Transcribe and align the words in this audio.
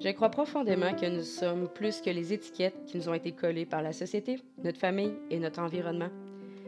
Je 0.00 0.10
crois 0.10 0.28
profondément 0.28 0.94
que 0.94 1.06
nous 1.06 1.22
sommes 1.22 1.68
plus 1.68 2.00
que 2.00 2.10
les 2.10 2.32
étiquettes 2.32 2.84
qui 2.86 2.98
nous 2.98 3.08
ont 3.08 3.14
été 3.14 3.32
collées 3.32 3.64
par 3.64 3.80
la 3.80 3.92
société, 3.92 4.40
notre 4.62 4.78
famille 4.78 5.14
et 5.30 5.38
notre 5.38 5.60
environnement. 5.60 6.10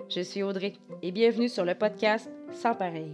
Je 0.09 0.21
suis 0.21 0.43
Audrey 0.43 0.75
et 1.03 1.13
bienvenue 1.13 1.49
sur 1.49 1.65
le 1.65 1.75
podcast 1.75 2.31
Sans 2.53 2.75
pareil. 2.75 3.13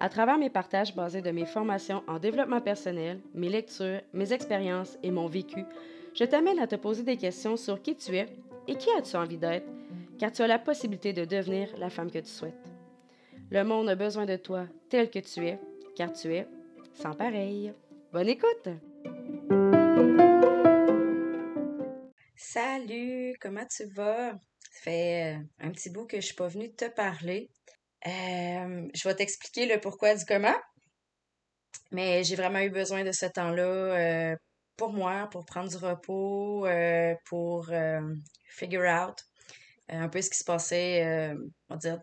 À 0.00 0.08
travers 0.08 0.38
mes 0.38 0.50
partages 0.50 0.94
basés 0.94 1.22
de 1.22 1.30
mes 1.30 1.46
formations 1.46 2.02
en 2.08 2.18
développement 2.18 2.60
personnel, 2.60 3.20
mes 3.34 3.48
lectures, 3.48 4.00
mes 4.12 4.32
expériences 4.32 4.98
et 5.02 5.10
mon 5.10 5.26
vécu, 5.26 5.64
je 6.14 6.24
t'amène 6.24 6.58
à 6.58 6.66
te 6.66 6.76
poser 6.76 7.02
des 7.04 7.16
questions 7.16 7.56
sur 7.56 7.80
qui 7.80 7.94
tu 7.94 8.16
es 8.16 8.26
et 8.66 8.74
qui 8.74 8.88
as-tu 8.98 9.16
envie 9.16 9.38
d'être, 9.38 9.68
car 10.18 10.32
tu 10.32 10.42
as 10.42 10.46
la 10.48 10.58
possibilité 10.58 11.12
de 11.12 11.24
devenir 11.24 11.68
la 11.78 11.90
femme 11.90 12.10
que 12.10 12.18
tu 12.18 12.30
souhaites. 12.30 12.69
Le 13.52 13.64
monde 13.64 13.88
a 13.88 13.96
besoin 13.96 14.26
de 14.26 14.36
toi 14.36 14.68
tel 14.90 15.10
que 15.10 15.18
tu 15.18 15.44
es, 15.44 15.58
car 15.96 16.12
tu 16.12 16.32
es 16.32 16.46
sans 16.94 17.14
pareil. 17.14 17.74
Bonne 18.12 18.28
écoute! 18.28 18.68
Salut, 22.36 23.34
comment 23.40 23.66
tu 23.66 23.86
vas? 23.86 24.34
Ça 24.34 24.80
fait 24.82 25.34
euh, 25.34 25.42
un 25.58 25.72
petit 25.72 25.90
bout 25.90 26.06
que 26.06 26.20
je 26.20 26.26
suis 26.26 26.36
pas 26.36 26.46
venue 26.46 26.72
te 26.72 26.84
parler. 26.84 27.50
Euh, 28.06 28.88
je 28.94 29.08
vais 29.08 29.16
t'expliquer 29.16 29.66
le 29.66 29.80
pourquoi 29.80 30.14
du 30.14 30.24
comment. 30.24 30.56
Mais 31.90 32.22
j'ai 32.22 32.36
vraiment 32.36 32.60
eu 32.60 32.70
besoin 32.70 33.02
de 33.02 33.10
ce 33.10 33.26
temps-là 33.26 33.62
euh, 33.64 34.36
pour 34.76 34.92
moi, 34.92 35.28
pour 35.32 35.44
prendre 35.44 35.68
du 35.68 35.76
repos, 35.76 36.68
pour 37.24 37.68
figure 38.46 38.82
out 38.82 39.18
un 39.88 40.08
peu 40.08 40.22
ce 40.22 40.30
qui 40.30 40.38
se 40.38 40.44
passait, 40.44 41.34
on 41.68 41.74
va 41.74 41.76
dire, 41.78 42.00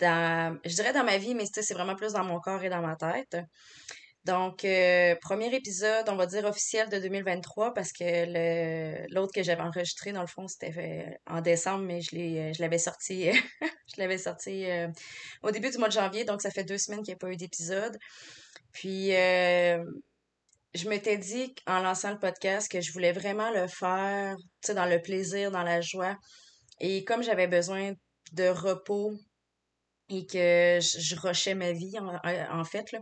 dans, 0.00 0.58
je 0.64 0.74
dirais 0.74 0.92
dans 0.92 1.04
ma 1.04 1.18
vie, 1.18 1.34
mais 1.34 1.44
c'est 1.46 1.74
vraiment 1.74 1.94
plus 1.94 2.12
dans 2.12 2.24
mon 2.24 2.40
corps 2.40 2.62
et 2.64 2.68
dans 2.70 2.80
ma 2.80 2.96
tête. 2.96 3.36
Donc, 4.24 4.64
euh, 4.64 5.14
premier 5.20 5.54
épisode, 5.54 6.08
on 6.08 6.16
va 6.16 6.24
dire 6.24 6.46
officiel 6.46 6.88
de 6.88 6.98
2023 6.98 7.74
parce 7.74 7.92
que 7.92 9.12
l'autre 9.12 9.32
que 9.34 9.42
j'avais 9.42 9.60
enregistré, 9.60 10.12
dans 10.12 10.22
le 10.22 10.26
fond, 10.26 10.48
c'était 10.48 10.72
euh, 10.78 11.10
en 11.26 11.42
décembre, 11.42 11.84
mais 11.84 12.00
je, 12.00 12.16
euh, 12.16 12.52
l'avais 12.58 12.78
sorti, 12.78 13.30
je 13.60 13.98
l'avais 13.98 14.16
sorti 14.16 14.64
au 15.42 15.50
début 15.50 15.68
du 15.70 15.76
mois 15.76 15.88
de 15.88 15.92
janvier, 15.92 16.24
donc 16.24 16.40
ça 16.40 16.50
fait 16.50 16.64
deux 16.64 16.78
semaines 16.78 17.02
qu'il 17.02 17.12
n'y 17.12 17.16
a 17.16 17.18
pas 17.18 17.30
eu 17.30 17.36
d'épisode. 17.36 17.98
Puis, 18.72 19.10
je 19.10 20.88
m'étais 20.88 21.18
dit 21.18 21.54
en 21.66 21.80
lançant 21.80 22.10
le 22.10 22.18
podcast 22.18 22.72
que 22.72 22.80
je 22.80 22.92
voulais 22.92 23.12
vraiment 23.12 23.50
le 23.50 23.68
faire, 23.68 24.36
tu 24.62 24.68
sais, 24.68 24.74
dans 24.74 24.86
le 24.86 25.02
plaisir, 25.02 25.50
dans 25.50 25.62
la 25.62 25.82
joie. 25.82 26.16
Et 26.80 27.04
comme 27.04 27.22
j'avais 27.22 27.46
besoin 27.46 27.92
de 28.32 28.48
repos 28.48 29.12
et 30.08 30.26
que 30.26 30.78
je, 30.80 31.16
rushais 31.16 31.54
ma 31.54 31.72
vie, 31.72 31.94
en, 31.98 32.64
fait, 32.64 32.92
là, 32.92 33.00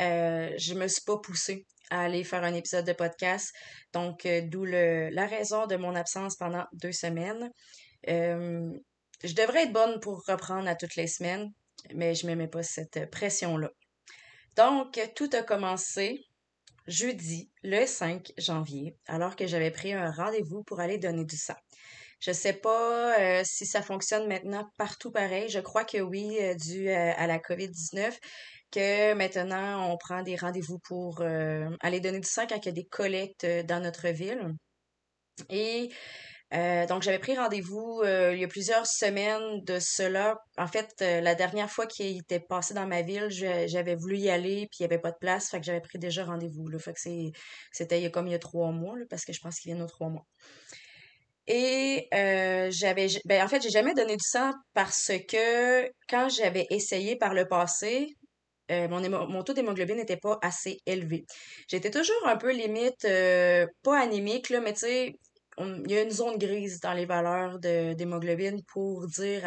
euh, 0.00 0.54
je 0.58 0.74
me 0.74 0.86
suis 0.88 1.02
pas 1.02 1.18
poussée 1.18 1.66
à 1.90 2.02
aller 2.02 2.24
faire 2.24 2.44
un 2.44 2.54
épisode 2.54 2.86
de 2.86 2.92
podcast. 2.92 3.52
Donc, 3.92 4.26
euh, 4.26 4.42
d'où 4.44 4.64
la 4.64 5.26
raison 5.26 5.66
de 5.66 5.76
mon 5.76 5.94
absence 5.94 6.36
pendant 6.36 6.64
deux 6.72 6.92
semaines. 6.92 7.50
Euh, 8.08 8.70
je 9.24 9.34
devrais 9.34 9.64
être 9.64 9.72
bonne 9.72 10.00
pour 10.00 10.22
reprendre 10.26 10.68
à 10.68 10.74
toutes 10.74 10.96
les 10.96 11.06
semaines, 11.06 11.50
mais 11.94 12.14
je 12.14 12.26
ne 12.26 12.46
pas 12.46 12.62
cette 12.62 13.10
pression-là. 13.10 13.70
Donc, 14.56 15.00
tout 15.14 15.30
a 15.32 15.42
commencé 15.42 16.20
jeudi, 16.86 17.50
le 17.62 17.86
5 17.86 18.32
janvier, 18.38 18.96
alors 19.06 19.36
que 19.36 19.46
j'avais 19.46 19.70
pris 19.70 19.92
un 19.92 20.10
rendez-vous 20.10 20.62
pour 20.64 20.80
aller 20.80 20.98
donner 20.98 21.24
du 21.24 21.36
sang. 21.36 21.56
Je 22.20 22.32
sais 22.32 22.54
pas 22.54 23.18
euh, 23.20 23.42
si 23.44 23.66
ça 23.66 23.82
fonctionne 23.82 24.26
maintenant 24.26 24.68
partout 24.78 25.10
pareil. 25.10 25.48
Je 25.48 25.60
crois 25.60 25.84
que 25.84 25.98
oui, 25.98 26.38
euh, 26.40 26.54
dû 26.54 26.88
euh, 26.88 27.12
à 27.16 27.26
la 27.26 27.38
COVID-19, 27.38 28.16
que 28.72 29.14
maintenant 29.14 29.90
on 29.90 29.96
prend 29.96 30.22
des 30.22 30.36
rendez-vous 30.36 30.78
pour 30.80 31.22
aller 31.80 32.00
donner 32.00 32.20
du 32.20 32.28
sang 32.28 32.46
quand 32.48 32.56
il 32.56 32.66
y 32.66 32.68
a 32.68 32.72
des 32.72 32.86
collectes 32.86 33.46
dans 33.66 33.80
notre 33.80 34.08
ville. 34.08 34.54
Et 35.50 35.90
donc, 36.50 37.02
j'avais 37.02 37.18
pris 37.18 37.36
rendez-vous 37.36 38.02
il 38.04 38.38
y 38.38 38.44
a 38.44 38.48
plusieurs 38.48 38.86
semaines 38.86 39.62
de 39.62 39.78
cela. 39.78 40.36
En 40.58 40.66
fait, 40.66 41.00
la 41.00 41.34
dernière 41.36 41.70
fois 41.70 41.86
qu'il 41.86 42.18
était 42.18 42.40
passé 42.40 42.74
dans 42.74 42.86
ma 42.86 43.02
ville, 43.02 43.28
j'avais 43.30 43.94
voulu 43.94 44.18
y 44.18 44.30
aller, 44.30 44.66
puis 44.70 44.78
il 44.80 44.82
n'y 44.82 44.86
avait 44.92 45.00
pas 45.00 45.12
de 45.12 45.18
place, 45.20 45.48
fait 45.50 45.60
que 45.60 45.66
j'avais 45.66 45.80
pris 45.80 45.98
déjà 45.98 46.24
rendez-vous. 46.24 46.66
Fait 46.78 46.92
que 46.92 47.00
c'était 47.70 48.10
comme 48.10 48.26
il 48.26 48.32
y 48.32 48.36
a 48.36 48.40
trois 48.40 48.72
mois, 48.72 48.96
parce 49.08 49.24
que 49.24 49.32
je 49.32 49.40
pense 49.40 49.60
qu'il 49.60 49.72
vient 49.72 49.84
aux 49.84 49.88
trois 49.88 50.08
mois. 50.08 50.26
Et 51.46 52.08
euh, 52.12 52.70
j'avais, 52.70 53.06
ben 53.24 53.44
en 53.44 53.48
fait, 53.48 53.62
j'ai 53.62 53.70
jamais 53.70 53.94
donné 53.94 54.16
du 54.16 54.24
sang 54.24 54.52
parce 54.74 55.12
que 55.28 55.86
quand 56.08 56.28
j'avais 56.28 56.66
essayé 56.70 57.16
par 57.16 57.34
le 57.34 57.46
passé, 57.46 58.16
euh, 58.72 58.88
mon, 58.88 59.42
taux 59.44 59.52
d'hémoglobine 59.52 59.96
n'était 59.96 60.16
pas 60.16 60.38
assez 60.42 60.80
élevé. 60.86 61.24
J'étais 61.68 61.90
toujours 61.90 62.26
un 62.26 62.36
peu 62.36 62.52
limite, 62.52 63.04
euh, 63.04 63.66
pas 63.84 64.00
anémique, 64.00 64.50
là, 64.50 64.60
mais 64.60 64.72
tu 64.72 64.80
sais, 64.80 65.12
il 65.58 65.90
y 65.90 65.96
a 65.96 66.02
une 66.02 66.10
zone 66.10 66.36
grise 66.36 66.80
dans 66.80 66.92
les 66.92 67.06
valeurs 67.06 67.58
d'hémoglobine 67.60 68.62
pour 68.72 69.06
dire 69.06 69.42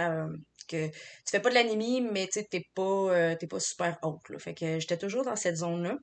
que 0.67 0.87
tu 0.87 0.93
fais 1.29 1.39
pas 1.39 1.49
de 1.49 1.55
l'anémie, 1.55 2.01
mais 2.01 2.27
tu 2.27 2.43
t'es 2.47 2.63
pas, 2.73 3.35
t'es 3.35 3.47
pas 3.47 3.59
super 3.59 3.97
haute. 4.03 4.27
Là. 4.29 4.39
Fait 4.39 4.53
que 4.55 4.79
j'étais 4.79 4.97
toujours 4.97 5.23
dans 5.23 5.35
cette 5.35 5.57
zone-là. 5.57 5.97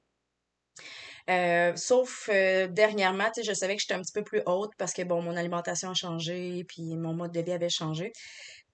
Euh, 1.28 1.74
sauf 1.74 2.28
euh, 2.32 2.68
dernièrement, 2.68 3.26
tu 3.26 3.42
sais, 3.42 3.42
je 3.42 3.52
savais 3.52 3.74
que 3.74 3.82
j'étais 3.82 3.94
un 3.94 4.00
petit 4.00 4.12
peu 4.12 4.22
plus 4.22 4.42
haute 4.46 4.70
parce 4.78 4.92
que, 4.92 5.02
bon, 5.02 5.22
mon 5.22 5.36
alimentation 5.36 5.90
a 5.90 5.94
changé, 5.94 6.64
puis 6.68 6.96
mon 6.96 7.14
mode 7.14 7.32
de 7.32 7.40
vie 7.40 7.52
avait 7.52 7.68
changé. 7.68 8.12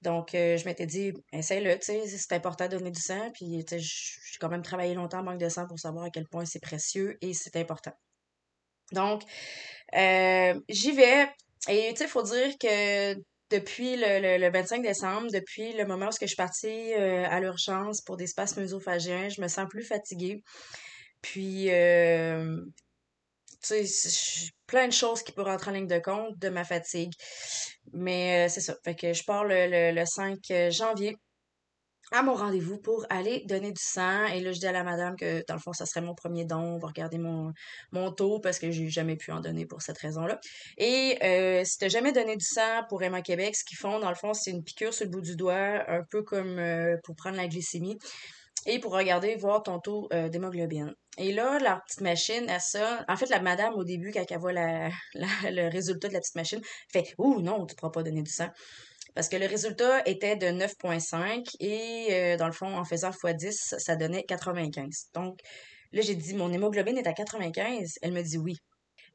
Donc, 0.02 0.34
euh, 0.34 0.56
je 0.58 0.64
m'étais 0.66 0.86
dit, 0.86 1.12
essaye-le, 1.32 1.78
tu 1.78 1.86
sais, 1.86 2.06
c'est 2.06 2.32
important 2.34 2.66
de 2.66 2.76
donner 2.76 2.90
du 2.90 3.00
sang, 3.00 3.30
puis, 3.32 3.64
tu 3.64 3.78
sais, 3.78 3.80
j'ai 3.80 4.38
quand 4.40 4.48
même 4.48 4.62
travaillé 4.62 4.94
longtemps 4.94 5.20
en 5.20 5.22
manque 5.22 5.40
de 5.40 5.48
sang 5.48 5.66
pour 5.66 5.78
savoir 5.78 6.04
à 6.06 6.10
quel 6.10 6.26
point 6.28 6.44
c'est 6.44 6.60
précieux 6.60 7.16
et 7.22 7.32
c'est 7.34 7.56
important. 7.56 7.92
Donc, 8.92 9.22
j'y 9.92 10.92
vais, 10.92 11.28
et, 11.68 11.90
tu 11.92 11.96
sais, 11.96 12.04
il 12.04 12.08
faut 12.08 12.22
dire 12.22 12.58
que 12.60 13.14
depuis 13.50 13.96
le, 13.96 14.38
le, 14.38 14.50
25 14.50 14.82
décembre, 14.82 15.28
depuis 15.32 15.72
le 15.74 15.86
moment 15.86 16.08
où 16.08 16.12
je 16.20 16.26
suis 16.26 16.36
partie 16.36 16.92
à 16.94 17.40
l'urgence 17.40 18.00
pour 18.02 18.16
des 18.16 18.26
spasmes 18.26 18.62
œsophagiens, 18.62 19.28
je 19.28 19.40
me 19.40 19.48
sens 19.48 19.66
plus 19.70 19.84
fatiguée. 19.84 20.42
Puis, 21.22 21.70
euh, 21.70 22.60
tu 23.62 23.86
sais, 23.86 24.50
plein 24.66 24.88
de 24.88 24.92
choses 24.92 25.22
qui 25.22 25.32
peuvent 25.32 25.46
rentrer 25.46 25.70
en 25.70 25.74
ligne 25.74 25.86
de 25.86 25.98
compte 25.98 26.38
de 26.38 26.48
ma 26.48 26.64
fatigue. 26.64 27.12
Mais 27.92 28.46
euh, 28.46 28.48
c'est 28.48 28.60
ça. 28.60 28.76
Fait 28.84 28.94
que 28.94 29.12
je 29.12 29.24
pars 29.24 29.44
le, 29.44 29.92
le, 29.92 30.04
5 30.04 30.38
janvier 30.70 31.16
à 32.12 32.22
mon 32.22 32.34
rendez-vous 32.34 32.78
pour 32.78 33.06
aller 33.08 33.42
donner 33.46 33.72
du 33.72 33.82
sang. 33.82 34.26
Et 34.26 34.40
là, 34.40 34.52
je 34.52 34.58
dis 34.58 34.66
à 34.66 34.72
la 34.72 34.84
madame 34.84 35.16
que, 35.16 35.44
dans 35.48 35.54
le 35.54 35.60
fond, 35.60 35.72
ça 35.72 35.86
serait 35.86 36.02
mon 36.02 36.14
premier 36.14 36.44
don. 36.44 36.58
On 36.58 36.78
va 36.78 36.88
regarder 36.88 37.18
mon, 37.18 37.52
mon 37.90 38.12
taux 38.12 38.38
parce 38.38 38.58
que 38.58 38.70
j'ai 38.70 38.88
jamais 38.88 39.16
pu 39.16 39.32
en 39.32 39.40
donner 39.40 39.66
pour 39.66 39.82
cette 39.82 39.98
raison-là. 39.98 40.38
Et 40.76 41.18
euh, 41.22 41.64
si 41.64 41.78
tu 41.78 41.88
jamais 41.88 42.12
donné 42.12 42.36
du 42.36 42.44
sang 42.44 42.84
pour 42.88 43.02
Emma 43.02 43.22
Québec, 43.22 43.56
ce 43.56 43.64
qu'ils 43.64 43.78
font, 43.78 43.98
dans 43.98 44.10
le 44.10 44.14
fond, 44.14 44.34
c'est 44.34 44.50
une 44.50 44.62
piqûre 44.62 44.92
sur 44.92 45.06
le 45.06 45.10
bout 45.10 45.22
du 45.22 45.36
doigt, 45.36 45.84
un 45.88 46.02
peu 46.10 46.22
comme 46.22 46.58
euh, 46.58 46.96
pour 47.04 47.16
prendre 47.16 47.36
la 47.36 47.48
glycémie 47.48 47.98
et 48.66 48.78
pour 48.78 48.92
regarder, 48.92 49.36
voir 49.36 49.62
ton 49.62 49.78
taux 49.80 50.08
euh, 50.12 50.28
d'hémoglobine. 50.28 50.94
Et 51.18 51.32
là, 51.32 51.58
la 51.58 51.76
petite 51.76 52.00
machine, 52.00 52.48
à 52.48 52.58
ça, 52.58 53.04
en 53.08 53.16
fait, 53.16 53.28
la 53.28 53.40
madame, 53.40 53.74
au 53.74 53.84
début, 53.84 54.12
quand 54.12 54.24
elle 54.28 54.38
voit 54.38 54.52
le 55.14 55.70
résultat 55.70 56.08
de 56.08 56.14
la 56.14 56.20
petite 56.20 56.36
machine, 56.36 56.60
fait 56.90 57.14
Ouh, 57.18 57.40
non, 57.40 57.66
tu 57.66 57.74
ne 57.74 57.76
pourras 57.76 57.92
pas 57.92 58.02
donner 58.02 58.22
du 58.22 58.30
sang. 58.30 58.48
Parce 59.14 59.28
que 59.28 59.36
le 59.36 59.46
résultat 59.46 60.02
était 60.06 60.36
de 60.36 60.46
9,5 60.46 61.56
et 61.60 62.08
euh, 62.10 62.36
dans 62.36 62.46
le 62.46 62.52
fond, 62.52 62.74
en 62.74 62.84
faisant 62.84 63.10
x10, 63.10 63.78
ça 63.78 63.96
donnait 63.96 64.24
95. 64.24 65.10
Donc, 65.12 65.38
là, 65.92 66.00
j'ai 66.00 66.14
dit 66.14 66.34
Mon 66.34 66.52
hémoglobine 66.52 66.96
est 66.96 67.06
à 67.06 67.12
95. 67.12 67.98
Elle 68.00 68.12
me 68.12 68.22
dit 68.22 68.38
oui. 68.38 68.56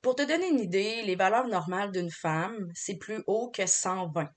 Pour 0.02 0.16
te 0.16 0.22
donner 0.22 0.50
une 0.50 0.60
idée, 0.60 1.02
les 1.04 1.16
valeurs 1.16 1.48
normales 1.48 1.92
d'une 1.92 2.12
femme, 2.12 2.70
c'est 2.76 2.98
plus 2.98 3.24
haut 3.26 3.50
que 3.50 3.66
120. 3.66 4.28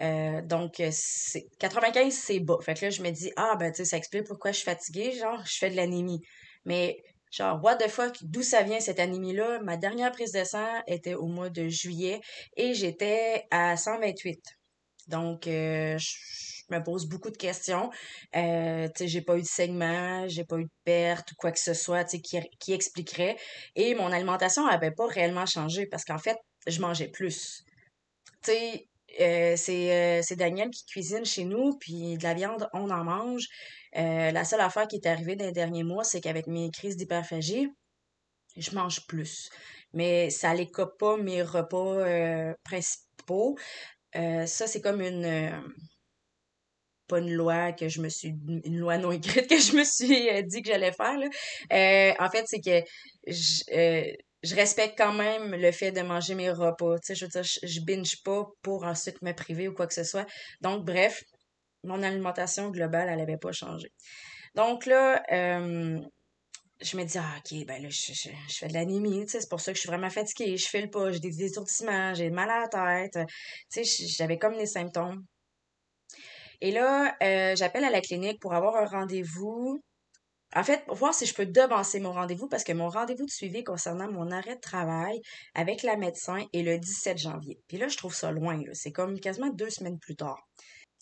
Euh, 0.00 0.40
donc, 0.42 0.80
euh, 0.80 0.88
c'est 0.92 1.46
95, 1.58 2.12
c'est 2.12 2.40
bas. 2.40 2.58
Fait 2.62 2.74
que 2.74 2.86
là, 2.86 2.90
je 2.90 3.02
me 3.02 3.10
dis, 3.10 3.32
ah, 3.36 3.56
ben, 3.58 3.70
tu 3.70 3.78
sais, 3.78 3.84
ça 3.84 3.96
explique 3.96 4.24
pourquoi 4.24 4.52
je 4.52 4.56
suis 4.56 4.64
fatiguée. 4.64 5.12
Genre, 5.12 5.44
je 5.44 5.58
fais 5.58 5.70
de 5.70 5.76
l'anémie. 5.76 6.20
Mais, 6.64 7.02
genre, 7.30 7.62
what 7.62 7.76
the 7.76 7.88
fuck, 7.88 8.16
d'où 8.22 8.42
ça 8.42 8.62
vient 8.62 8.80
cette 8.80 9.00
anémie-là? 9.00 9.60
Ma 9.62 9.76
dernière 9.76 10.12
prise 10.12 10.32
de 10.32 10.44
sang 10.44 10.82
était 10.86 11.14
au 11.14 11.26
mois 11.26 11.50
de 11.50 11.68
juillet 11.68 12.20
et 12.56 12.74
j'étais 12.74 13.44
à 13.50 13.76
128. 13.76 14.40
Donc, 15.08 15.46
euh, 15.46 15.98
je 15.98 16.74
me 16.74 16.82
pose 16.82 17.06
beaucoup 17.06 17.30
de 17.30 17.36
questions. 17.36 17.90
Tu 18.32 18.40
sais, 18.40 19.08
j'ai 19.08 19.22
pas 19.22 19.36
eu 19.36 19.42
de 19.42 19.46
saignement, 19.46 20.28
j'ai 20.28 20.44
pas 20.44 20.56
eu 20.56 20.64
de 20.64 20.70
perte 20.84 21.32
ou 21.32 21.34
quoi 21.36 21.52
que 21.52 21.58
ce 21.58 21.74
soit, 21.74 22.04
tu 22.04 22.16
sais, 22.16 22.20
qui, 22.22 22.40
qui 22.58 22.72
expliquerait. 22.72 23.36
Et 23.74 23.94
mon 23.94 24.12
alimentation 24.12 24.66
avait 24.66 24.92
pas 24.92 25.06
réellement 25.06 25.46
changé 25.46 25.86
parce 25.86 26.04
qu'en 26.04 26.18
fait, 26.18 26.36
je 26.66 26.80
mangeais 26.80 27.08
plus. 27.08 27.64
Tu 28.42 28.52
sais, 28.52 28.88
euh, 29.18 29.56
euh, 29.68 30.20
c'est, 30.22 30.36
Daniel 30.36 30.70
qui 30.70 30.84
cuisine 30.86 31.24
chez 31.24 31.44
nous, 31.44 31.76
puis 31.78 32.16
de 32.16 32.22
la 32.22 32.34
viande, 32.34 32.68
on 32.72 32.90
en 32.90 33.04
mange. 33.04 33.46
Euh, 33.96 34.30
la 34.30 34.44
seule 34.44 34.60
affaire 34.60 34.86
qui 34.86 34.96
est 34.96 35.06
arrivée 35.06 35.36
dans 35.36 35.46
les 35.46 35.52
derniers 35.52 35.84
mois, 35.84 36.04
c'est 36.04 36.20
qu'avec 36.20 36.46
mes 36.46 36.70
crises 36.70 36.96
d'hyperphagie, 36.96 37.68
je 38.56 38.70
mange 38.72 39.06
plus. 39.06 39.50
Mais 39.92 40.30
ça 40.30 40.54
n'écope 40.54 40.98
pas 40.98 41.16
mes 41.16 41.42
repas 41.42 42.54
principaux. 42.64 43.56
ça, 44.14 44.66
c'est 44.66 44.80
comme 44.80 45.00
une 45.00 45.72
pas 47.08 47.18
une 47.18 47.32
loi 47.32 47.72
que 47.72 47.88
je 47.88 48.00
me 48.00 48.08
suis, 48.08 48.28
une 48.64 48.78
loi 48.78 48.96
non 48.96 49.10
écrite 49.10 49.48
que 49.50 49.58
je 49.58 49.76
me 49.76 49.82
suis 49.82 50.44
dit 50.44 50.62
que 50.62 50.68
j'allais 50.68 50.92
faire, 50.92 51.18
là. 51.18 52.14
En 52.20 52.30
fait, 52.30 52.44
c'est 52.46 52.60
que 52.60 52.84
je 54.42 54.54
respecte 54.54 54.96
quand 54.96 55.12
même 55.12 55.54
le 55.54 55.72
fait 55.72 55.92
de 55.92 56.00
manger 56.00 56.34
mes 56.34 56.50
repas. 56.50 56.98
Tu 56.98 57.06
sais, 57.06 57.14
je 57.14 57.24
veux 57.24 57.30
dire, 57.30 57.42
je, 57.42 57.80
binge 57.80 58.22
pas 58.22 58.46
pour 58.62 58.84
ensuite 58.84 59.20
me 59.22 59.32
priver 59.32 59.68
ou 59.68 59.74
quoi 59.74 59.86
que 59.86 59.94
ce 59.94 60.04
soit. 60.04 60.26
Donc, 60.60 60.84
bref, 60.84 61.22
mon 61.84 62.02
alimentation 62.02 62.70
globale, 62.70 63.08
elle 63.10 63.20
avait 63.20 63.38
pas 63.38 63.52
changé. 63.52 63.92
Donc 64.54 64.86
là, 64.86 65.22
euh, 65.32 66.00
je 66.80 66.96
me 66.96 67.04
dis, 67.04 67.18
ah, 67.18 67.36
ok, 67.38 67.66
ben 67.66 67.82
là, 67.82 67.88
je, 67.90 68.12
je, 68.12 68.58
fais 68.58 68.68
de 68.68 68.74
l'anémie, 68.74 69.24
tu 69.26 69.32
sais, 69.32 69.40
c'est 69.40 69.50
pour 69.50 69.60
ça 69.60 69.72
que 69.72 69.76
je 69.76 69.80
suis 69.80 69.88
vraiment 69.88 70.10
fatiguée, 70.10 70.56
je 70.56 70.66
file 70.66 70.90
pas, 70.90 71.12
j'ai 71.12 71.20
des 71.20 71.44
étourdissements, 71.44 72.14
j'ai 72.14 72.30
mal 72.30 72.50
à 72.50 72.60
la 72.60 72.68
tête, 72.68 73.18
tu 73.72 73.84
sais, 73.84 74.06
j'avais 74.08 74.38
comme 74.38 74.56
des 74.56 74.66
symptômes. 74.66 75.24
Et 76.60 76.72
là, 76.72 77.16
euh, 77.22 77.54
j'appelle 77.56 77.84
à 77.84 77.90
la 77.90 78.00
clinique 78.00 78.40
pour 78.40 78.54
avoir 78.54 78.76
un 78.76 78.86
rendez-vous. 78.86 79.82
En 80.56 80.64
fait, 80.64 80.84
pour 80.86 80.96
voir 80.96 81.14
si 81.14 81.26
je 81.26 81.34
peux 81.34 81.46
devancer 81.46 82.00
mon 82.00 82.12
rendez-vous 82.12 82.48
parce 82.48 82.64
que 82.64 82.72
mon 82.72 82.88
rendez-vous 82.88 83.24
de 83.24 83.30
suivi 83.30 83.62
concernant 83.62 84.10
mon 84.10 84.32
arrêt 84.32 84.56
de 84.56 84.60
travail 84.60 85.20
avec 85.54 85.84
la 85.84 85.96
médecin 85.96 86.44
est 86.52 86.62
le 86.62 86.78
17 86.78 87.18
janvier. 87.18 87.60
Puis 87.68 87.78
là, 87.78 87.86
je 87.86 87.96
trouve 87.96 88.14
ça 88.14 88.32
loin. 88.32 88.60
C'est 88.72 88.90
comme 88.90 89.20
quasiment 89.20 89.50
deux 89.50 89.70
semaines 89.70 89.98
plus 89.98 90.16
tard. 90.16 90.48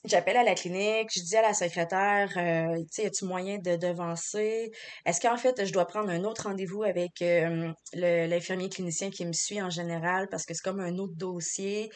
J'appelle 0.04 0.36
à 0.36 0.44
la 0.44 0.54
clinique, 0.54 1.08
je 1.12 1.22
dis 1.22 1.36
à 1.36 1.42
la 1.42 1.54
secrétaire, 1.54 2.30
euh, 2.36 2.76
tu 2.82 2.86
sais, 2.92 3.02
y 3.02 3.06
a-tu 3.06 3.24
moyen 3.24 3.58
de 3.58 3.74
devancer? 3.74 4.70
Est-ce 5.04 5.20
qu'en 5.20 5.36
fait, 5.36 5.64
je 5.64 5.72
dois 5.72 5.86
prendre 5.86 6.10
un 6.10 6.22
autre 6.24 6.44
rendez-vous 6.44 6.84
avec 6.84 7.20
euh, 7.20 7.72
l'infirmier 7.94 8.68
clinicien 8.68 9.10
qui 9.10 9.26
me 9.26 9.32
suit 9.32 9.60
en 9.60 9.70
général 9.70 10.28
parce 10.28 10.44
que 10.44 10.54
c'est 10.54 10.62
comme 10.62 10.78
un 10.78 10.98
autre 10.98 11.14
dossier? 11.16 11.90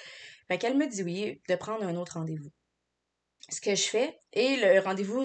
Fait 0.49 0.59
qu'elle 0.59 0.77
me 0.77 0.89
dit 0.89 1.03
oui, 1.05 1.41
de 1.49 1.55
prendre 1.55 1.85
un 1.85 1.97
autre 1.97 2.15
rendez-vous. 2.15 2.51
Ce 3.49 3.61
que 3.61 3.75
je 3.75 3.85
fais, 3.85 4.19
et 4.33 4.57
le 4.57 4.81
rendez-vous 4.81 5.25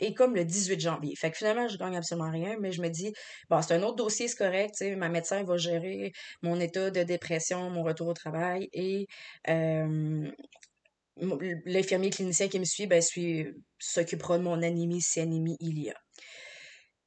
est 0.00 0.14
comme 0.14 0.34
le 0.34 0.44
18 0.44 0.80
janvier. 0.80 1.14
Fait 1.16 1.30
que 1.30 1.36
finalement, 1.36 1.68
je 1.68 1.76
gagne 1.78 1.96
absolument 1.96 2.30
rien, 2.30 2.56
mais 2.60 2.72
je 2.72 2.82
me 2.82 2.88
dis, 2.88 3.12
bon, 3.48 3.62
c'est 3.62 3.74
un 3.74 3.82
autre 3.82 3.96
dossier, 3.96 4.28
c'est 4.28 4.36
correct, 4.36 4.74
tu 4.76 4.84
sais, 4.84 4.96
ma 4.96 5.08
médecin 5.08 5.44
va 5.44 5.56
gérer 5.56 6.12
mon 6.42 6.58
état 6.60 6.90
de 6.90 7.02
dépression, 7.02 7.70
mon 7.70 7.82
retour 7.82 8.08
au 8.08 8.14
travail 8.14 8.68
et 8.72 9.06
euh, 9.48 10.30
l'infirmier 11.66 12.10
clinicien 12.10 12.48
qui 12.48 12.58
me 12.58 12.64
suit, 12.64 12.86
ben, 12.86 13.02
suit, 13.02 13.46
s'occupera 13.78 14.38
de 14.38 14.42
mon 14.42 14.62
anémie 14.62 15.00
si 15.00 15.20
anémie 15.20 15.56
il 15.60 15.78
y 15.82 15.90
a. 15.90 15.94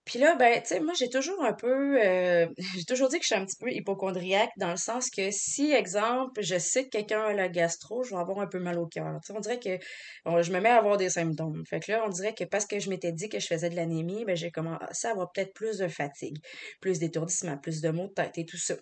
Puis 0.05 0.19
là, 0.19 0.35
ben, 0.35 0.61
tu 0.61 0.67
sais, 0.67 0.79
moi, 0.81 0.93
j'ai 0.99 1.09
toujours 1.09 1.43
un 1.45 1.53
peu, 1.53 1.97
euh, 2.03 2.45
j'ai 2.77 2.83
toujours 2.85 3.07
dit 3.09 3.17
que 3.19 3.23
je 3.23 3.27
suis 3.27 3.35
un 3.35 3.45
petit 3.45 3.55
peu 3.57 3.71
hypochondriaque 3.71 4.49
dans 4.57 4.71
le 4.71 4.77
sens 4.77 5.09
que 5.09 5.31
si, 5.31 5.71
exemple, 5.71 6.41
je 6.41 6.57
sais 6.59 6.85
que 6.85 6.89
quelqu'un 6.89 7.21
a 7.23 7.33
la 7.33 7.47
gastro, 7.47 8.03
je 8.03 8.09
vais 8.13 8.19
avoir 8.21 8.39
un 8.39 8.47
peu 8.47 8.59
mal 8.59 8.79
au 8.79 8.85
cœur. 8.87 9.05
Tu 9.21 9.27
sais, 9.27 9.33
on 9.37 9.39
dirait 9.39 9.59
que 9.59 9.77
bon, 10.25 10.41
je 10.41 10.51
me 10.51 10.59
mets 10.59 10.69
à 10.69 10.77
avoir 10.77 10.97
des 10.97 11.09
symptômes. 11.09 11.63
Fait 11.69 11.79
que 11.79 11.91
là, 11.91 12.03
on 12.05 12.09
dirait 12.09 12.33
que 12.33 12.43
parce 12.43 12.65
que 12.65 12.79
je 12.79 12.89
m'étais 12.89 13.13
dit 13.13 13.29
que 13.29 13.39
je 13.39 13.47
faisais 13.47 13.69
de 13.69 13.75
l'anémie, 13.75 14.25
ben, 14.25 14.35
j'ai 14.35 14.51
commencé 14.51 15.07
à 15.07 15.11
avoir 15.11 15.31
peut-être 15.31 15.53
plus 15.53 15.77
de 15.77 15.87
fatigue, 15.87 16.37
plus 16.81 16.99
d'étourdissement, 16.99 17.57
plus 17.57 17.79
de 17.81 17.89
maux 17.89 18.07
de 18.07 18.13
tête 18.13 18.37
et 18.37 18.45
tout 18.45 18.57
ça. 18.57 18.75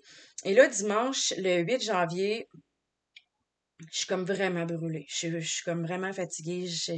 Et 0.44 0.54
là, 0.56 0.68
dimanche, 0.68 1.34
le 1.38 1.60
8 1.60 1.84
janvier, 1.84 2.48
je 3.92 3.98
suis 4.00 4.08
comme 4.08 4.26
vraiment 4.26 4.66
brûlée. 4.66 5.06
Je, 5.10 5.16
suis- 5.16 5.42
je 5.42 5.48
suis 5.54 5.64
comme 5.64 5.84
vraiment 5.86 6.14
fatiguée. 6.14 6.68
Je, 6.68 6.94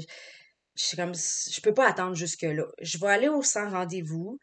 je 0.75 0.86
suis 1.16 1.62
peux 1.62 1.74
pas 1.74 1.88
attendre 1.88 2.16
jusque-là. 2.16 2.66
Je 2.81 2.98
vais 2.98 3.08
aller 3.08 3.30
au 3.30 3.42
sans 3.42 3.70
rendez-vous 3.70 4.40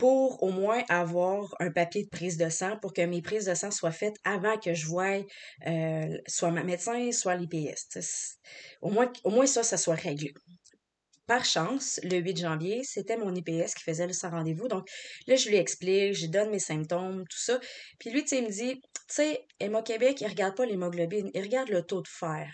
pour 0.00 0.42
au 0.42 0.50
moins 0.50 0.82
avoir 0.88 1.54
un 1.60 1.70
papier 1.70 2.04
de 2.04 2.08
prise 2.08 2.38
de 2.38 2.48
sang 2.48 2.78
pour 2.78 2.94
que 2.94 3.02
mes 3.02 3.20
prises 3.20 3.44
de 3.44 3.54
sang 3.54 3.70
soient 3.70 3.92
faites 3.92 4.16
avant 4.24 4.58
que 4.58 4.72
je 4.72 4.86
voie 4.86 5.22
euh, 5.66 6.18
soit 6.26 6.50
ma 6.50 6.64
médecin, 6.64 7.12
soit 7.12 7.36
l'IPS. 7.36 8.38
Au 8.80 8.88
moins, 8.90 9.12
au 9.24 9.30
moins 9.30 9.44
ça, 9.46 9.62
ça 9.62 9.76
soit 9.76 9.96
réglé. 9.96 10.32
Par 11.26 11.44
chance, 11.44 12.00
le 12.02 12.16
8 12.16 12.38
janvier, 12.38 12.82
c'était 12.82 13.18
mon 13.18 13.32
IPS 13.34 13.74
qui 13.76 13.84
faisait 13.84 14.06
le 14.06 14.14
sans 14.14 14.30
rendez-vous. 14.30 14.68
Donc 14.68 14.88
là, 15.26 15.36
je 15.36 15.48
lui 15.50 15.56
explique, 15.56 16.14
je 16.14 16.26
donne 16.26 16.50
mes 16.50 16.58
symptômes, 16.58 17.24
tout 17.28 17.38
ça. 17.38 17.60
Puis 17.98 18.10
lui, 18.10 18.22
tu 18.22 18.30
sais, 18.30 18.38
il 18.38 18.44
me 18.46 18.50
dit, 18.50 18.80
tu 18.80 18.90
sais, 19.06 19.46
Emma 19.60 19.82
Québec, 19.82 20.20
il 20.22 20.26
regarde 20.26 20.56
pas 20.56 20.64
l'hémoglobine, 20.66 21.30
il 21.34 21.42
regarde 21.42 21.68
le 21.68 21.82
taux 21.82 22.00
de 22.00 22.08
fer. 22.08 22.50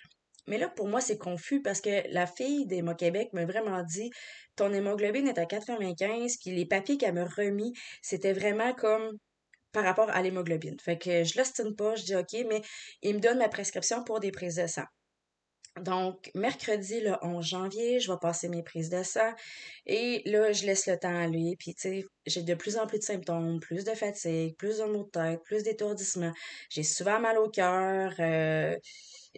Mais 0.46 0.58
là, 0.58 0.68
pour 0.68 0.88
moi, 0.88 1.00
c'est 1.00 1.18
confus 1.18 1.62
parce 1.62 1.80
que 1.80 2.02
la 2.12 2.26
fille 2.26 2.66
d'Emma 2.66 2.94
Québec 2.94 3.30
m'a 3.32 3.44
vraiment 3.46 3.82
dit, 3.82 4.10
ton 4.56 4.72
hémoglobine 4.72 5.28
est 5.28 5.38
à 5.38 5.46
95, 5.46 6.36
puis 6.38 6.52
les 6.54 6.66
papiers 6.66 6.96
qu'elle 6.98 7.14
m'a 7.14 7.24
remis, 7.24 7.72
c'était 8.02 8.32
vraiment 8.32 8.72
comme 8.74 9.18
par 9.72 9.84
rapport 9.84 10.10
à 10.10 10.22
l'hémoglobine. 10.22 10.78
Fait 10.80 10.98
que 10.98 11.24
je 11.24 11.38
l'ostine 11.38 11.74
pas, 11.76 11.96
je 11.96 12.04
dis 12.04 12.16
OK, 12.16 12.34
mais 12.48 12.62
il 13.02 13.16
me 13.16 13.20
donne 13.20 13.38
ma 13.38 13.48
prescription 13.48 14.02
pour 14.04 14.20
des 14.20 14.32
prises 14.32 14.56
de 14.56 14.66
sang. 14.66 14.84
Donc, 15.82 16.30
mercredi, 16.34 17.00
le 17.02 17.16
11 17.20 17.44
janvier, 17.44 18.00
je 18.00 18.10
vais 18.10 18.16
passer 18.18 18.48
mes 18.48 18.62
prises 18.62 18.88
de 18.88 19.02
sang 19.02 19.30
et 19.84 20.22
là, 20.24 20.50
je 20.52 20.64
laisse 20.64 20.86
le 20.86 20.98
temps 20.98 21.14
aller. 21.14 21.54
Puis, 21.58 21.74
tu 21.74 21.80
sais, 21.82 22.04
j'ai 22.24 22.42
de 22.42 22.54
plus 22.54 22.78
en 22.78 22.86
plus 22.86 22.98
de 22.98 23.04
symptômes, 23.04 23.60
plus 23.60 23.84
de 23.84 23.90
fatigue, 23.92 24.56
plus 24.56 24.78
de 24.78 24.84
maux 24.84 25.04
de 25.04 25.10
tête, 25.10 25.42
plus 25.44 25.62
d'étourdissement. 25.64 26.32
J'ai 26.70 26.82
souvent 26.82 27.20
mal 27.20 27.36
au 27.38 27.50
cœur. 27.50 28.14
euh, 28.20 28.74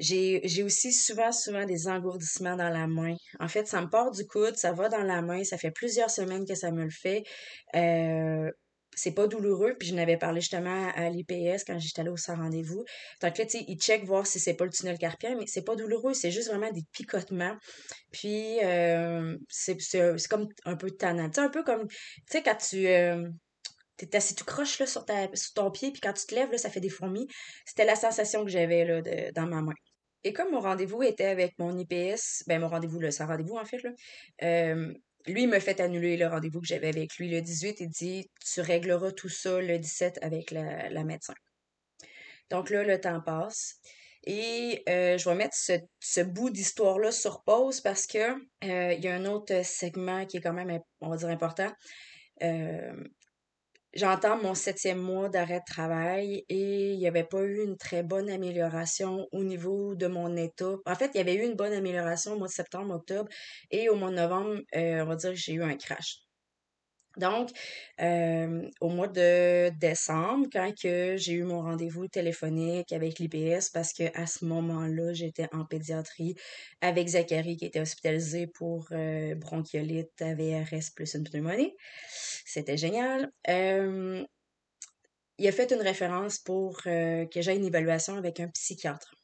j'ai, 0.00 0.62
aussi 0.62 0.92
souvent, 0.92 1.32
souvent 1.32 1.64
des 1.64 1.88
engourdissements 1.88 2.56
dans 2.56 2.70
la 2.70 2.86
main. 2.86 3.14
En 3.40 3.48
fait, 3.48 3.66
ça 3.66 3.80
me 3.80 3.88
part 3.88 4.10
du 4.10 4.26
coude, 4.26 4.56
ça 4.56 4.72
va 4.72 4.88
dans 4.88 5.02
la 5.02 5.22
main. 5.22 5.44
Ça 5.44 5.58
fait 5.58 5.70
plusieurs 5.70 6.10
semaines 6.10 6.46
que 6.46 6.54
ça 6.54 6.70
me 6.70 6.84
le 6.84 6.90
fait. 6.90 7.24
Euh, 7.74 8.50
c'est 8.94 9.12
pas 9.12 9.28
douloureux, 9.28 9.76
puis 9.78 9.88
je 9.88 9.94
n'avais 9.94 10.16
parlé 10.16 10.40
justement 10.40 10.90
à 10.94 11.08
l'IPS 11.08 11.62
quand 11.64 11.78
j'étais 11.78 12.00
allée 12.00 12.10
au 12.10 12.16
sans 12.16 12.34
rendez-vous. 12.36 12.84
Donc 13.22 13.38
là, 13.38 13.46
tu 13.46 13.58
sais, 13.58 13.64
ils 13.68 13.78
checkent 13.78 14.04
voir 14.04 14.26
si 14.26 14.40
c'est 14.40 14.54
pas 14.54 14.64
le 14.64 14.72
tunnel 14.72 14.98
carpien, 14.98 15.36
mais 15.38 15.46
c'est 15.46 15.62
pas 15.62 15.76
douloureux, 15.76 16.14
c'est 16.14 16.32
juste 16.32 16.48
vraiment 16.48 16.70
des 16.72 16.82
picotements. 16.92 17.56
Puis 18.10 18.58
euh, 18.64 19.36
c'est 19.48 19.78
comme 20.28 20.48
un 20.64 20.76
peu 20.76 20.90
tannant. 20.90 21.28
Tu 21.28 21.34
sais, 21.34 21.40
un 21.40 21.50
peu 21.50 21.62
comme, 21.62 21.86
tu 21.86 21.96
sais, 22.28 22.42
quand 22.42 22.56
tu 22.56 22.88
euh, 22.88 23.28
t'es 23.96 24.16
assis 24.16 24.34
tout 24.34 24.44
croche 24.44 24.78
là, 24.78 24.86
sur, 24.86 25.04
ta, 25.04 25.28
sur 25.34 25.52
ton 25.54 25.70
pied, 25.70 25.90
puis 25.92 26.00
quand 26.00 26.12
tu 26.12 26.26
te 26.26 26.34
lèves, 26.34 26.50
là, 26.50 26.58
ça 26.58 26.70
fait 26.70 26.80
des 26.80 26.88
fourmis. 26.88 27.28
C'était 27.64 27.84
la 27.84 27.96
sensation 27.96 28.44
que 28.44 28.50
j'avais 28.50 29.32
dans 29.32 29.46
ma 29.46 29.62
main. 29.62 29.74
Et 30.24 30.32
comme 30.32 30.50
mon 30.50 30.60
rendez-vous 30.60 31.02
était 31.02 31.26
avec 31.26 31.58
mon 31.58 31.76
IPS, 31.78 32.44
ben 32.46 32.60
mon 32.60 32.68
rendez-vous, 32.68 33.00
là, 33.00 33.10
sans 33.10 33.26
rendez-vous 33.26 33.56
en 33.56 33.64
fait, 33.64 33.82
là, 33.82 33.90
euh, 34.42 34.92
lui, 35.26 35.42
il 35.42 35.48
me 35.48 35.60
fait 35.60 35.80
annuler 35.80 36.16
le 36.16 36.26
rendez-vous 36.26 36.60
que 36.60 36.66
j'avais 36.66 36.88
avec 36.88 37.16
lui 37.16 37.28
le 37.28 37.40
18. 37.40 37.80
Il 37.80 37.88
dit, 37.88 38.30
tu 38.44 38.60
régleras 38.60 39.12
tout 39.12 39.28
ça 39.28 39.60
le 39.60 39.78
17 39.78 40.18
avec 40.22 40.50
la, 40.50 40.88
la 40.88 41.04
médecin. 41.04 41.34
Donc 42.50 42.70
là, 42.70 42.82
le 42.82 43.00
temps 43.00 43.20
passe. 43.20 43.80
Et 44.24 44.82
euh, 44.88 45.16
je 45.16 45.28
vais 45.28 45.36
mettre 45.36 45.56
ce, 45.56 45.72
ce 46.00 46.20
bout 46.20 46.50
d'histoire-là 46.50 47.12
sur 47.12 47.42
pause 47.44 47.80
parce 47.80 48.06
que 48.06 48.18
euh, 48.64 48.92
il 48.92 49.02
y 49.02 49.08
a 49.08 49.14
un 49.14 49.24
autre 49.26 49.64
segment 49.64 50.26
qui 50.26 50.38
est 50.38 50.40
quand 50.40 50.52
même, 50.52 50.80
on 51.00 51.08
va 51.08 51.16
dire, 51.16 51.28
important. 51.28 51.70
Euh, 52.42 52.92
J'entends 53.98 54.40
mon 54.40 54.54
septième 54.54 55.00
mois 55.00 55.28
d'arrêt 55.28 55.58
de 55.58 55.64
travail 55.64 56.44
et 56.48 56.92
il 56.92 56.98
n'y 56.98 57.08
avait 57.08 57.24
pas 57.24 57.42
eu 57.42 57.64
une 57.64 57.76
très 57.76 58.04
bonne 58.04 58.30
amélioration 58.30 59.26
au 59.32 59.42
niveau 59.42 59.96
de 59.96 60.06
mon 60.06 60.36
état. 60.36 60.76
En 60.86 60.94
fait, 60.94 61.10
il 61.14 61.18
y 61.18 61.20
avait 61.20 61.34
eu 61.34 61.42
une 61.44 61.56
bonne 61.56 61.72
amélioration 61.72 62.34
au 62.34 62.38
mois 62.38 62.46
de 62.46 62.52
septembre, 62.52 62.94
octobre 62.94 63.28
et 63.72 63.88
au 63.88 63.96
mois 63.96 64.10
de 64.10 64.14
novembre, 64.14 64.60
euh, 64.76 65.02
on 65.02 65.06
va 65.06 65.16
dire 65.16 65.30
que 65.30 65.36
j'ai 65.36 65.54
eu 65.54 65.64
un 65.64 65.76
crash. 65.76 66.27
Donc, 67.18 67.50
euh, 68.00 68.68
au 68.80 68.88
mois 68.88 69.08
de 69.08 69.70
décembre, 69.78 70.46
quand 70.52 70.72
que 70.80 71.16
j'ai 71.16 71.32
eu 71.32 71.42
mon 71.42 71.62
rendez-vous 71.62 72.06
téléphonique 72.08 72.92
avec 72.92 73.18
l'IPS, 73.18 73.70
parce 73.72 73.92
que 73.92 74.04
à 74.14 74.26
ce 74.26 74.44
moment-là, 74.44 75.12
j'étais 75.12 75.48
en 75.52 75.64
pédiatrie 75.64 76.36
avec 76.80 77.08
Zachary 77.08 77.56
qui 77.56 77.66
était 77.66 77.80
hospitalisé 77.80 78.46
pour 78.46 78.86
euh, 78.92 79.34
bronchiolite, 79.34 80.22
AVRS 80.22 80.92
plus 80.94 81.14
une 81.14 81.24
pneumonie. 81.24 81.74
C'était 82.44 82.76
génial. 82.76 83.30
Euh, 83.48 84.24
il 85.38 85.46
a 85.46 85.52
fait 85.52 85.72
une 85.72 85.82
référence 85.82 86.38
pour 86.38 86.82
que 86.82 87.28
j'aie 87.36 87.56
une 87.56 87.64
évaluation 87.64 88.16
avec 88.16 88.40
un 88.40 88.48
psychiatre. 88.48 89.17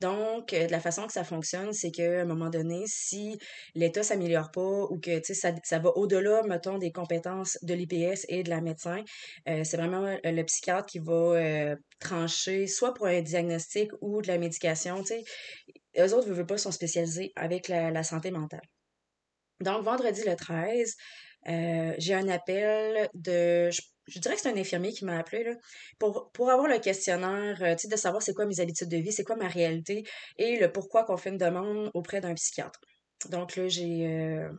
Donc, 0.00 0.52
euh, 0.52 0.66
de 0.66 0.72
la 0.72 0.80
façon 0.80 1.06
que 1.06 1.12
ça 1.12 1.24
fonctionne, 1.24 1.72
c'est 1.72 1.90
qu'à 1.90 2.22
un 2.22 2.24
moment 2.24 2.50
donné, 2.50 2.84
si 2.86 3.38
l'état 3.74 4.02
s'améliore 4.02 4.50
pas 4.50 4.84
ou 4.90 4.98
que 4.98 5.22
ça, 5.32 5.52
ça 5.62 5.78
va 5.78 5.90
au-delà, 5.96 6.42
mettons, 6.42 6.78
des 6.78 6.92
compétences 6.92 7.58
de 7.62 7.74
l'IPS 7.74 8.26
et 8.28 8.42
de 8.42 8.50
la 8.50 8.60
médecin, 8.60 9.02
euh, 9.48 9.62
c'est 9.64 9.76
vraiment 9.76 10.04
euh, 10.04 10.18
le 10.24 10.42
psychiatre 10.44 10.86
qui 10.86 10.98
va 10.98 11.76
trancher 12.00 12.66
soit 12.66 12.92
pour 12.94 13.06
un 13.06 13.22
diagnostic 13.22 13.90
ou 14.00 14.20
de 14.20 14.28
la 14.28 14.38
médication. 14.38 15.02
Tu 15.02 15.06
sais, 15.06 15.24
eux 15.98 16.14
autres, 16.14 16.28
ne 16.28 16.34
veulent 16.34 16.46
pas, 16.46 16.58
sont 16.58 16.72
spécialisés 16.72 17.32
avec 17.36 17.68
la, 17.68 18.02
santé 18.02 18.30
mentale. 18.30 18.62
Donc, 19.60 19.84
vendredi 19.84 20.22
le 20.26 20.36
13, 20.36 20.96
euh, 21.48 21.94
j'ai 21.98 22.14
un 22.14 22.28
appel 22.28 23.08
de, 23.14 23.70
je 24.06 24.18
dirais 24.18 24.34
que 24.34 24.40
c'est 24.40 24.50
un 24.50 24.56
infirmier 24.56 24.92
qui 24.92 25.04
m'a 25.04 25.18
appelé, 25.18 25.44
là, 25.44 25.52
pour, 25.98 26.30
pour 26.32 26.50
avoir 26.50 26.68
le 26.68 26.78
questionnaire, 26.78 27.62
euh, 27.62 27.74
de 27.74 27.96
savoir 27.96 28.22
c'est 28.22 28.34
quoi 28.34 28.46
mes 28.46 28.60
habitudes 28.60 28.88
de 28.88 28.98
vie, 28.98 29.12
c'est 29.12 29.24
quoi 29.24 29.36
ma 29.36 29.48
réalité 29.48 30.04
et 30.38 30.58
le 30.58 30.70
pourquoi 30.70 31.04
qu'on 31.04 31.16
fait 31.16 31.30
une 31.30 31.38
demande 31.38 31.90
auprès 31.94 32.20
d'un 32.20 32.34
psychiatre. 32.34 32.80
Donc 33.30 33.56
là, 33.56 33.68
j'ai, 33.68 34.06
euh, 34.06 34.50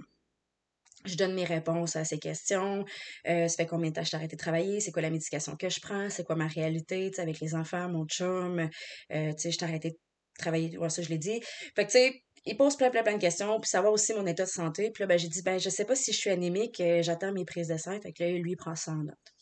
je 1.05 1.15
donne 1.15 1.35
mes 1.35 1.45
réponses 1.45 1.95
à 1.95 2.03
ces 2.03 2.17
questions. 2.17 2.83
Euh, 3.27 3.47
ça 3.47 3.55
fait 3.55 3.67
combien 3.67 3.89
de 3.89 3.95
temps 3.95 4.03
j'ai 4.03 4.17
arrêté 4.17 4.35
de 4.35 4.41
travailler? 4.41 4.79
C'est 4.79 4.91
quoi 4.91 5.01
la 5.01 5.09
médication 5.09 5.55
que 5.55 5.69
je 5.69 5.79
prends? 5.79 6.09
C'est 6.09 6.23
quoi 6.23 6.35
ma 6.35 6.47
réalité, 6.47 7.11
avec 7.17 7.39
les 7.39 7.55
enfants, 7.55 7.89
mon 7.89 8.05
chum? 8.05 8.69
Euh, 9.11 9.33
sais, 9.37 9.51
j'ai 9.51 9.63
arrêté 9.63 9.91
de 9.91 9.97
travailler. 10.37 10.77
Ça, 10.89 11.01
je 11.01 11.09
l'ai 11.09 11.17
dit. 11.17 11.39
Fait 11.75 11.85
que, 11.85 11.91
tu 11.91 11.97
sais, 11.99 12.23
il 12.45 12.57
pose 12.57 12.75
plein, 12.77 12.89
plein, 12.89 13.03
plein 13.03 13.15
de 13.15 13.21
questions, 13.21 13.59
puis 13.59 13.69
savoir 13.69 13.93
aussi 13.93 14.13
mon 14.13 14.25
état 14.25 14.43
de 14.43 14.49
santé. 14.49 14.91
Puis 14.91 15.03
là, 15.03 15.07
ben, 15.07 15.17
j'ai 15.17 15.29
dit, 15.29 15.41
ben, 15.41 15.59
je 15.59 15.69
sais 15.69 15.85
pas 15.85 15.95
si 15.95 16.11
je 16.11 16.17
suis 16.17 16.29
anémique, 16.29 16.81
j'attends 17.01 17.31
mes 17.31 17.45
prises 17.45 17.67
de 17.67 17.77
sang. 17.77 17.99
Fait 18.01 18.13
que 18.13 18.23
lui, 18.23 18.51
il 18.51 18.57
prend 18.57 18.75
ça 18.75 18.91
en 18.91 19.03
note. 19.03 19.34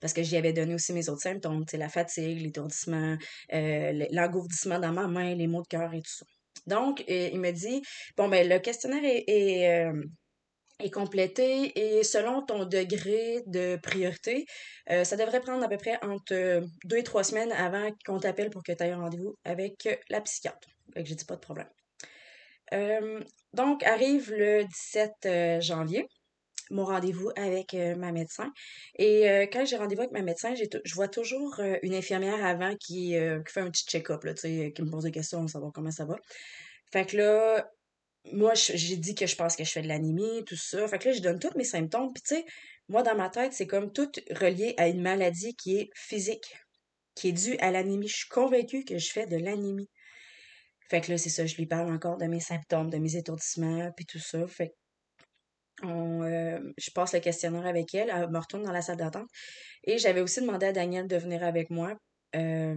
Parce 0.00 0.12
que 0.12 0.22
j'y 0.22 0.36
avais 0.36 0.52
donné 0.52 0.74
aussi 0.74 0.92
mes 0.92 1.08
autres 1.08 1.22
symptômes, 1.22 1.64
la 1.72 1.88
fatigue, 1.88 2.40
l'étourdissement, 2.40 3.16
euh, 3.52 4.06
l'engourdissement 4.10 4.78
dans 4.78 4.92
ma 4.92 5.06
main, 5.06 5.34
les 5.34 5.46
maux 5.46 5.62
de 5.62 5.68
cœur 5.68 5.92
et 5.94 6.02
tout 6.02 6.12
ça. 6.12 6.26
Donc, 6.66 7.04
euh, 7.08 7.30
il 7.32 7.40
me 7.40 7.50
dit, 7.50 7.82
bon, 8.16 8.28
ben, 8.28 8.48
le 8.48 8.58
questionnaire 8.58 9.02
est, 9.04 9.92
est 10.80 10.90
complété 10.90 11.72
et 11.78 12.04
selon 12.04 12.42
ton 12.42 12.64
degré 12.64 13.42
de 13.46 13.76
priorité, 13.82 14.46
ça 14.88 15.16
devrait 15.16 15.40
prendre 15.40 15.64
à 15.64 15.68
peu 15.68 15.76
près 15.76 15.98
entre 16.02 16.62
deux 16.84 16.96
et 16.96 17.02
trois 17.02 17.24
semaines 17.24 17.52
avant 17.52 17.90
qu'on 18.06 18.18
t'appelle 18.18 18.50
pour 18.50 18.62
que 18.62 18.72
tu 18.72 18.82
aies 18.82 18.90
un 18.90 19.00
rendez-vous 19.00 19.36
avec 19.44 19.88
la 20.08 20.20
psychiatre. 20.20 20.68
Que 20.94 21.04
j'ai 21.04 21.14
dit 21.14 21.24
pas 21.24 21.36
de 21.36 21.40
problème. 21.40 21.68
donc, 23.52 23.82
arrive 23.82 24.32
le 24.32 24.64
17 24.64 25.60
janvier, 25.62 26.08
mon 26.70 26.84
rendez-vous 26.84 27.30
avec 27.36 27.74
ma 27.74 28.12
médecin. 28.12 28.52
Et 28.98 29.22
quand 29.52 29.64
j'ai 29.64 29.76
rendez-vous 29.76 30.02
avec 30.02 30.12
ma 30.12 30.22
médecin, 30.22 30.54
je 30.54 30.94
vois 30.94 31.08
toujours 31.08 31.60
une 31.82 31.94
infirmière 31.94 32.44
avant 32.44 32.74
qui, 32.76 33.14
qui 33.46 33.52
fait 33.52 33.60
un 33.60 33.70
petit 33.70 33.84
check-up, 33.84 34.24
qui 34.34 34.82
me 34.82 34.90
pose 34.90 35.04
des 35.04 35.10
questions, 35.10 35.40
pour 35.40 35.50
savoir 35.50 35.72
comment 35.72 35.90
ça 35.90 36.04
va. 36.04 36.16
Fait 36.92 37.06
que 37.06 37.16
là, 37.16 37.70
moi, 38.32 38.54
j'ai 38.54 38.96
dit 38.96 39.14
que 39.14 39.26
je 39.26 39.36
pense 39.36 39.56
que 39.56 39.64
je 39.64 39.70
fais 39.70 39.82
de 39.82 39.88
l'anémie, 39.88 40.44
tout 40.46 40.56
ça. 40.56 40.88
Fait 40.88 40.98
que 40.98 41.08
là, 41.08 41.14
je 41.14 41.20
donne 41.20 41.38
tous 41.38 41.54
mes 41.56 41.64
symptômes. 41.64 42.12
Puis, 42.14 42.22
tu 42.22 42.36
sais, 42.36 42.44
moi, 42.88 43.02
dans 43.02 43.14
ma 43.14 43.28
tête, 43.28 43.52
c'est 43.52 43.66
comme 43.66 43.92
tout 43.92 44.10
relié 44.30 44.74
à 44.78 44.88
une 44.88 45.02
maladie 45.02 45.54
qui 45.56 45.76
est 45.76 45.90
physique, 45.94 46.56
qui 47.14 47.28
est 47.28 47.32
due 47.32 47.58
à 47.58 47.70
l'anémie. 47.70 48.08
Je 48.08 48.16
suis 48.16 48.28
convaincue 48.28 48.84
que 48.84 48.96
je 48.96 49.10
fais 49.10 49.26
de 49.26 49.36
l'anémie. 49.36 49.90
Fait 50.88 51.00
que 51.00 51.10
là, 51.10 51.18
c'est 51.18 51.30
ça, 51.30 51.44
je 51.44 51.56
lui 51.56 51.66
parle 51.66 51.92
encore 51.92 52.16
de 52.16 52.26
mes 52.26 52.40
symptômes, 52.40 52.90
de 52.90 52.98
mes 52.98 53.16
étourdissements, 53.16 53.90
puis 53.96 54.06
tout 54.06 54.18
ça. 54.18 54.46
Fait 54.46 54.68
que 54.68 54.74
euh, 55.82 56.60
je 56.78 56.90
passe 56.90 57.12
le 57.12 57.20
questionnaire 57.20 57.66
avec 57.66 57.94
elle, 57.94 58.10
elle 58.10 58.30
me 58.30 58.38
retourne 58.38 58.62
dans 58.62 58.72
la 58.72 58.82
salle 58.82 58.96
d'attente. 58.96 59.28
Et 59.84 59.98
j'avais 59.98 60.20
aussi 60.20 60.40
demandé 60.40 60.66
à 60.66 60.72
Daniel 60.72 61.06
de 61.06 61.16
venir 61.16 61.42
avec 61.42 61.70
moi. 61.70 61.94
Euh, 62.36 62.76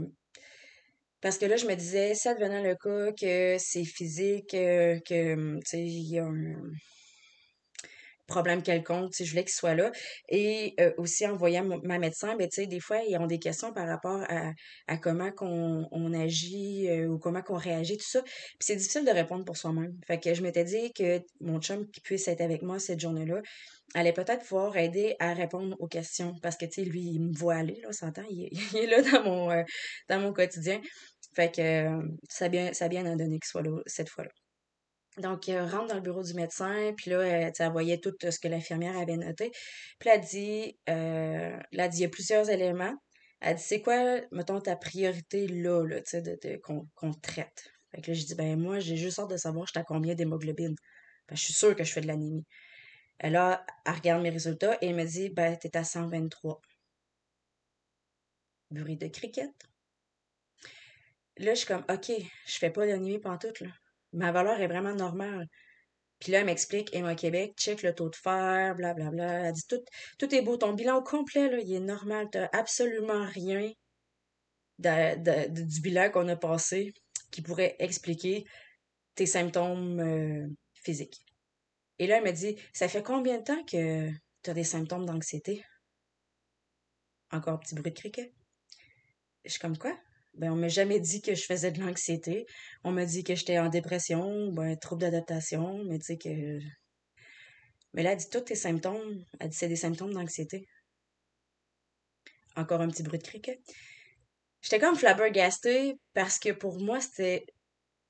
parce 1.22 1.38
que 1.38 1.46
là, 1.46 1.56
je 1.58 1.66
me 1.66 1.76
disais, 1.76 2.14
ça 2.16 2.34
devenant 2.34 2.62
le 2.62 2.76
cas 2.76 3.12
que 3.14 3.58
c'est 3.60 3.86
physique, 3.86 4.54
euh, 4.54 5.00
que, 5.08 5.60
sais, 5.66 5.84
il 5.84 6.10
y 6.10 6.20
a 6.20 6.26
un 6.26 6.56
problème 8.28 8.62
quelconque, 8.62 9.14
je 9.18 9.30
voulais 9.30 9.44
qu'il 9.44 9.54
soit 9.54 9.76
là. 9.76 9.92
Et 10.30 10.76
euh, 10.80 10.92
aussi, 10.98 11.26
en 11.26 11.36
voyant 11.36 11.64
ma 11.84 12.00
médecin, 12.00 12.36
ben, 12.36 12.48
des 12.58 12.80
fois, 12.80 13.00
ils 13.08 13.18
ont 13.18 13.28
des 13.28 13.40
questions 13.40 13.74
par 13.74 13.88
rapport 13.88 14.24
à, 14.30 14.52
à 14.88 14.98
comment 14.98 15.32
qu'on 15.32 15.88
on 15.92 16.14
agit 16.14 16.88
euh, 16.90 17.08
ou 17.08 17.18
comment 17.18 17.42
qu'on 17.42 17.58
réagit, 17.58 17.98
tout 17.98 18.08
ça. 18.08 18.22
Puis 18.22 18.58
c'est 18.60 18.76
difficile 18.76 19.06
de 19.06 19.12
répondre 19.12 19.46
pour 19.46 19.58
soi-même. 19.58 19.94
Fait 20.06 20.20
que 20.20 20.34
je 20.34 20.42
m'étais 20.42 20.64
dit 20.64 20.92
que 20.94 21.22
mon 21.42 21.60
chum 21.60 21.90
qui 21.90 22.02
puisse 22.02 22.28
être 22.28 22.42
avec 22.42 22.62
moi 22.62 22.80
cette 22.80 23.00
journée-là 23.00 23.42
allait 23.94 24.14
peut-être 24.14 24.44
pouvoir 24.44 24.76
aider 24.78 25.16
à 25.20 25.34
répondre 25.34 25.76
aux 25.80 25.88
questions. 25.88 26.34
Parce 26.42 26.58
que, 26.58 26.66
tu 26.66 26.84
sais, 26.84 26.90
lui, 26.90 27.02
il 27.02 27.22
me 27.22 27.34
voit 27.34 27.56
aller, 27.56 27.80
là, 27.82 27.92
s'entend, 27.94 28.24
il, 28.30 28.50
il, 28.74 28.78
est 28.78 28.88
là 28.88 29.02
dans 29.02 29.24
mon, 29.24 29.64
dans 30.10 30.20
mon 30.20 30.34
quotidien. 30.34 30.82
Fait 31.38 31.54
que 31.54 31.62
euh, 31.62 32.02
ça 32.30 32.46
a 32.46 32.50
bien, 32.50 32.74
ça 32.74 32.88
bien 32.88 33.04
donné 33.04 33.40
qu'il 33.40 33.46
soit 33.46 33.62
là 33.62 33.80
cette 33.86 34.10
fois-là. 34.10 34.32
Donc, 35.18 35.50
elle 35.50 35.64
rentre 35.68 35.88
dans 35.88 35.96
le 35.96 36.02
bureau 36.02 36.22
du 36.22 36.34
médecin, 36.36 36.94
puis 36.96 37.10
là, 37.10 37.22
elle, 37.24 37.54
elle 37.58 37.72
voyait 37.72 37.98
tout 37.98 38.14
ce 38.22 38.40
que 38.40 38.48
l'infirmière 38.48 38.98
avait 38.98 39.18
noté. 39.18 39.52
Puis 40.00 40.10
elle 40.10 40.22
dit, 40.22 40.78
euh, 40.90 41.58
dit, 41.72 41.98
il 41.98 42.02
y 42.02 42.06
a 42.06 42.10
plusieurs 42.10 42.50
éléments. 42.50 42.94
Elle 43.42 43.56
dit, 43.56 43.64
c'est 43.64 43.82
quoi, 43.82 44.22
mettons, 44.32 44.60
ta 44.62 44.76
priorité 44.76 45.48
là, 45.48 45.84
là 45.86 46.02
tu 46.02 46.12
sais, 46.12 46.22
de, 46.22 46.58
qu'on 46.58 47.14
traite? 47.22 47.72
Fait 47.92 48.02
que 48.02 48.12
là, 48.12 48.14
je 48.14 48.26
dis, 48.26 48.36
ben 48.36 48.60
moi, 48.60 48.80
j'ai 48.80 48.98
juste 48.98 49.20
hâte 49.20 49.30
de 49.30 49.38
savoir, 49.38 49.68
je 49.68 49.80
à 49.80 49.84
combien 49.84 50.14
d'hémoglobine? 50.16 50.76
Ben, 51.28 51.36
je 51.36 51.42
suis 51.42 51.54
sûre 51.54 51.76
que 51.76 51.84
je 51.84 51.92
fais 51.92 52.02
de 52.02 52.08
l'anémie. 52.08 52.46
Là, 53.22 53.66
elle 53.86 53.94
regarde 53.94 54.22
mes 54.22 54.30
résultats 54.30 54.78
et 54.82 54.88
elle 54.90 54.96
me 54.96 55.06
dit, 55.06 55.30
ben, 55.30 55.58
t'es 55.58 55.76
à 55.78 55.84
123. 55.84 56.62
Bruit 58.72 58.98
de 58.98 59.08
cricket. 59.08 59.52
Là, 61.38 61.54
je 61.54 61.60
suis 61.60 61.68
comme, 61.68 61.86
OK, 61.90 62.12
je 62.46 62.58
fais 62.58 62.70
pas 62.70 62.86
d'anémie 62.86 63.20
pantoute, 63.20 63.62
là. 63.62 63.70
Ma 64.14 64.32
valeur 64.32 64.60
est 64.60 64.68
vraiment 64.68 64.96
normale. 64.96 65.48
Puis 66.20 66.32
là, 66.32 66.40
elle 66.40 66.46
m'explique, 66.46 66.96
moi, 66.96 67.16
Québec, 67.16 67.54
check 67.58 67.84
le 67.84 67.94
taux 67.94 68.10
de 68.10 68.16
fer, 68.16 68.76
blablabla. 68.76 69.12
Bla, 69.12 69.28
bla. 69.40 69.48
Elle 69.48 69.54
dit, 69.54 69.68
tout, 70.18 70.36
est 70.36 70.42
beau. 70.42 70.58
Ton 70.58 70.74
bilan 70.74 71.04
complet, 71.04 71.50
là, 71.50 71.60
il 71.60 71.74
est 71.74 71.80
normal. 71.80 72.28
T'as 72.32 72.50
absolument 72.54 73.26
rien 73.26 73.72
de, 74.80 75.50
du 75.50 75.82
bilan 75.82 76.10
qu'on 76.10 76.28
a 76.28 76.36
passé 76.36 76.94
qui 77.32 77.42
pourrait 77.42 77.76
expliquer 77.80 78.46
tes 79.16 79.26
symptômes 79.26 80.00
euh, 80.00 80.48
physiques. 80.74 81.24
Et 82.00 82.08
là, 82.08 82.18
elle 82.18 82.24
me 82.24 82.32
dit, 82.32 82.56
ça 82.74 82.88
fait 82.88 83.04
combien 83.04 83.40
de 83.40 83.44
temps 83.44 83.64
que 83.64 84.10
tu 84.44 84.50
as 84.50 84.54
des 84.54 84.64
symptômes 84.64 85.06
d'anxiété? 85.06 85.64
Encore 87.32 87.56
un 87.56 87.58
petit 87.58 87.76
bruit 87.76 87.92
de 87.92 87.98
criquet. 87.98 88.34
Je 89.44 89.52
suis 89.52 89.60
comme 89.60 89.78
quoi? 89.78 89.98
Ben, 90.38 90.52
on 90.52 90.56
m'a 90.56 90.68
jamais 90.68 91.00
dit 91.00 91.22
que 91.22 91.36
je 91.36 91.44
faisais 91.44 91.72
de 91.72 91.80
l'anxiété. 91.80 92.46
On 92.84 92.92
m'a 92.92 93.06
dit 93.06 93.24
que 93.24 93.36
j'étais 93.36 93.58
en 93.58 93.70
dépression, 93.70 94.52
ben, 94.52 94.78
trouble 94.78 95.02
d'adaptation, 95.02 95.84
mais 95.86 95.98
tu 96.00 96.06
sais 96.06 96.18
que. 96.18 96.60
Mais 97.94 98.04
là, 98.04 98.12
elle 98.12 98.18
dit 98.18 98.30
tous 98.30 98.42
tes 98.42 98.56
symptômes. 98.56 99.24
Elle 99.40 99.50
dit 99.50 99.58
c'est 99.58 99.68
des 99.68 99.76
symptômes 99.76 100.14
d'anxiété. 100.14 100.68
Encore 102.56 102.82
un 102.82 102.88
petit 102.88 103.04
bruit 103.04 103.20
de 103.20 103.24
criquet. 103.24 103.62
J'étais 104.62 104.80
comme 104.80 104.96
flabbergastée 104.96 105.96
parce 106.14 106.40
que 106.40 106.52
pour 106.52 106.80
moi, 106.80 107.00
c'était 107.00 107.46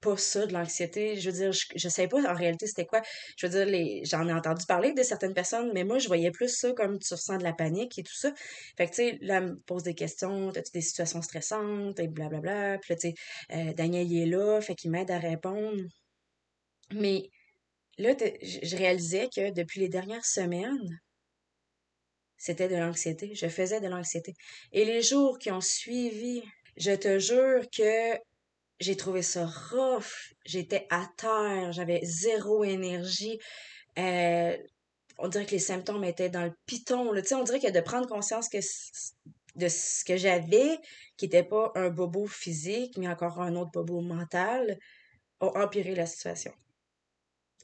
pas 0.02 0.18
ça 0.18 0.46
de 0.46 0.54
l'anxiété. 0.54 1.16
Je 1.18 1.30
veux 1.30 1.38
dire, 1.38 1.52
je, 1.52 1.66
je 1.76 1.90
sais 1.90 2.08
pas 2.08 2.20
en 2.30 2.36
réalité 2.36 2.68
c'était 2.68 2.86
quoi. 2.86 3.02
Je 3.38 3.48
veux 3.48 3.66
dire, 3.66 4.02
j'en 4.06 4.28
ai 4.28 4.34
entendu 4.34 4.66
parler 4.68 4.94
de 4.94 5.04
certaines 5.04 5.34
personnes, 5.34 5.72
mais 5.74 5.84
moi, 5.84 6.00
je 6.00 6.08
voyais 6.08 6.32
plus 6.32 6.50
ça 6.50 6.72
comme 6.74 7.00
tu 7.00 7.14
ressens 7.14 7.38
de 7.38 7.44
la 7.44 7.54
panique 7.54 7.98
et 7.98 8.04
tout 8.04 8.16
ça. 8.16 8.32
Fait 8.78 8.86
que, 8.86 8.92
tu 8.92 8.96
sais, 8.96 9.18
là, 9.22 9.38
elle 9.38 9.52
me 9.52 9.60
pose 9.66 9.84
des 9.84 9.96
questions, 9.96 10.50
as-tu 10.50 10.72
des 10.74 10.82
situations 10.82 11.22
stressantes 11.22 12.00
et 12.00 12.08
blablabla. 12.08 12.78
Puis 12.80 12.94
là, 12.94 13.00
tu 13.00 13.10
sais, 13.10 13.14
euh, 13.52 13.74
Daniel, 13.74 14.12
il 14.12 14.24
est 14.24 14.26
là, 14.26 14.62
fait 14.62 14.76
qu'il 14.76 14.92
m'aide 14.92 15.12
à 15.12 15.20
répondre. 15.20 15.82
Mais 16.94 17.30
là, 17.98 18.16
je 18.20 18.76
réalisais 18.76 19.30
que 19.36 19.52
depuis 19.52 19.80
les 19.82 19.90
dernières 19.90 20.26
semaines, 20.26 21.00
c'était 22.38 22.70
de 22.70 22.76
l'anxiété. 22.76 23.34
Je 23.34 23.48
faisais 23.48 23.82
de 23.82 23.88
l'anxiété. 23.88 24.34
Et 24.72 24.86
les 24.86 25.02
jours 25.02 25.38
qui 25.40 25.52
ont 25.52 25.62
suivi, 25.62 26.44
je 26.78 26.92
te 26.92 27.20
jure 27.20 27.64
que 27.76 28.16
j'ai 28.80 28.96
trouvé 28.96 29.22
ça 29.22 29.46
rough. 29.46 30.34
J'étais 30.46 30.88
à 30.90 31.08
terre, 31.18 31.72
j'avais 31.72 32.02
zéro 32.04 32.64
énergie. 32.64 33.40
Euh, 33.98 34.56
on 35.18 35.28
dirait 35.28 35.46
que 35.46 35.52
les 35.52 35.60
symptômes 35.60 36.04
étaient 36.04 36.30
dans 36.30 36.44
le 36.44 36.54
piton. 36.66 37.12
Là. 37.12 37.22
On 37.32 37.44
dirait 37.44 37.60
que 37.60 37.72
de 37.72 37.80
prendre 37.80 38.08
conscience 38.08 38.50
que 38.50 38.60
de 39.56 39.68
ce 39.68 40.06
que 40.06 40.18
j'avais, 40.18 40.78
qui 41.18 41.26
n'était 41.26 41.44
pas 41.44 41.72
un 41.76 41.90
bobo 41.90 42.28
physique, 42.28 42.98
mais 42.98 43.08
encore 43.08 43.42
un 43.42 43.56
autre 43.56 43.72
bobo 43.72 44.02
mental, 44.02 44.78
a 45.40 45.64
empiré 45.64 45.96
la 45.96 46.06
situation. 46.06 46.54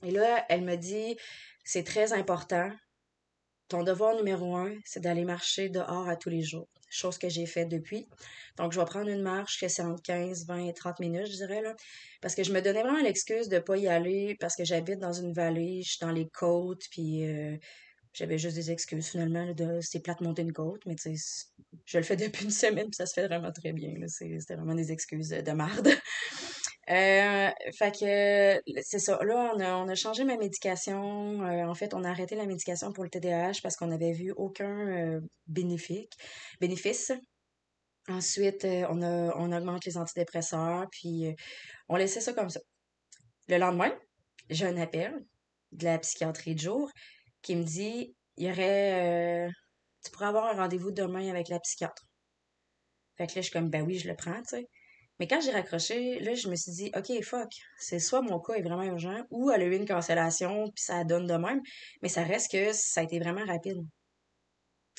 Et 0.01 0.11
là, 0.11 0.45
elle 0.49 0.63
me 0.63 0.75
dit, 0.75 1.15
c'est 1.63 1.83
très 1.83 2.13
important. 2.13 2.71
Ton 3.69 3.83
devoir 3.83 4.15
numéro 4.15 4.55
un, 4.55 4.73
c'est 4.85 5.01
d'aller 5.01 5.25
marcher 5.25 5.69
dehors 5.69 6.07
à 6.07 6.15
tous 6.15 6.29
les 6.29 6.43
jours 6.43 6.67
chose 6.93 7.17
que 7.17 7.29
j'ai 7.29 7.45
fait 7.45 7.65
depuis. 7.65 8.07
Donc, 8.57 8.71
je 8.71 8.79
vais 8.79 8.85
prendre 8.85 9.09
une 9.09 9.21
marche 9.21 9.59
que 9.59 9.67
c'est 9.67 9.81
entre 9.81 10.01
15, 10.03 10.45
20 10.45 10.67
et 10.67 10.73
30 10.73 10.99
minutes, 10.99 11.27
je 11.27 11.37
dirais, 11.37 11.61
là. 11.61 11.75
Parce 12.21 12.35
que 12.35 12.43
je 12.43 12.53
me 12.53 12.61
donnais 12.61 12.83
vraiment 12.83 13.01
l'excuse 13.01 13.49
de 13.49 13.55
ne 13.55 13.61
pas 13.61 13.77
y 13.77 13.87
aller 13.87 14.35
parce 14.39 14.55
que 14.55 14.63
j'habite 14.63 14.99
dans 14.99 15.13
une 15.13 15.33
vallée, 15.33 15.81
je 15.83 15.89
suis 15.89 15.99
dans 15.99 16.11
les 16.11 16.29
côtes, 16.29 16.83
puis 16.91 17.25
euh, 17.25 17.57
j'avais 18.13 18.37
juste 18.37 18.55
des 18.55 18.71
excuses 18.71 19.09
finalement. 19.09 19.53
de 19.53 19.79
c'est 19.81 20.01
plate 20.01 20.21
monter 20.21 20.43
une 20.43 20.53
côte, 20.53 20.85
mais 20.85 20.95
tu 20.95 21.17
sais, 21.17 21.47
je 21.85 21.97
le 21.97 22.03
fais 22.03 22.15
depuis 22.15 22.45
une 22.45 22.51
semaine, 22.51 22.85
puis 22.85 22.95
ça 22.95 23.05
se 23.05 23.13
fait 23.13 23.27
vraiment 23.27 23.51
très 23.51 23.73
bien. 23.73 23.93
C'était 24.07 24.55
vraiment 24.55 24.75
des 24.75 24.91
excuses 24.91 25.29
de 25.29 25.51
marde. 25.51 25.89
Euh, 26.89 27.49
fait 27.77 27.91
que 27.91 28.61
c'est 28.81 28.99
ça. 28.99 29.17
Là, 29.23 29.53
on 29.55 29.59
a, 29.59 29.75
on 29.75 29.87
a 29.87 29.95
changé 29.95 30.23
ma 30.25 30.37
médication. 30.37 31.41
Euh, 31.43 31.65
en 31.65 31.73
fait, 31.75 31.93
on 31.93 32.03
a 32.03 32.09
arrêté 32.09 32.35
la 32.35 32.45
médication 32.45 32.91
pour 32.91 33.03
le 33.03 33.09
TDAH 33.09 33.61
parce 33.63 33.75
qu'on 33.77 33.87
n'avait 33.87 34.11
vu 34.11 34.31
aucun 34.35 34.87
euh, 34.89 35.21
bénéfice. 35.47 36.07
bénéfice. 36.59 37.11
Ensuite, 38.09 38.65
euh, 38.65 38.85
on, 38.89 39.01
a, 39.01 39.33
on 39.37 39.51
augmente 39.53 39.85
les 39.85 39.97
antidépresseurs, 39.97 40.87
puis 40.91 41.33
on 41.87 41.95
laissait 41.95 42.21
ça 42.21 42.33
comme 42.33 42.49
ça. 42.49 42.59
Le 43.47 43.57
lendemain, 43.57 43.93
j'ai 44.49 44.65
un 44.65 44.77
appel 44.77 45.13
de 45.71 45.85
la 45.85 45.99
psychiatrie 45.99 46.55
de 46.55 46.59
jour 46.59 46.91
qui 47.41 47.55
me 47.55 47.63
dit 47.63 48.15
il 48.37 48.47
y 48.47 48.51
aurait 48.51 49.49
tu 50.03 50.11
pourrais 50.11 50.27
avoir 50.27 50.45
un 50.47 50.61
rendez-vous 50.61 50.91
demain 50.91 51.29
avec 51.29 51.49
la 51.49 51.59
psychiatre. 51.59 52.03
Fait 53.17 53.27
que 53.27 53.35
là, 53.35 53.41
je 53.41 53.43
suis 53.43 53.51
comme 53.51 53.69
ben 53.69 53.83
oui, 53.83 53.97
je 53.99 54.07
le 54.07 54.15
prends, 54.15 54.41
tu 54.41 54.57
sais. 54.57 54.67
Mais 55.23 55.27
quand 55.27 55.39
j'ai 55.39 55.51
raccroché, 55.51 56.19
là, 56.19 56.35
je 56.35 56.49
me 56.49 56.55
suis 56.57 56.73
dit, 56.73 56.91
OK, 56.97 57.23
fuck, 57.23 57.47
c'est 57.77 57.99
soit 57.99 58.21
mon 58.21 58.41
cas 58.41 58.55
est 58.55 58.61
vraiment 58.61 58.83
urgent 58.83 59.23
ou 59.31 59.51
elle 59.51 59.61
a 59.61 59.63
eu 59.63 59.73
une 59.73 59.87
cancellation, 59.87 60.65
puis 60.65 60.83
ça 60.83 61.05
donne 61.05 61.27
de 61.27 61.35
même, 61.35 61.61
mais 62.01 62.09
ça 62.09 62.23
reste 62.23 62.51
que 62.51 62.73
ça 62.73 62.99
a 62.99 63.03
été 63.05 63.19
vraiment 63.19 63.45
rapide. 63.45 63.77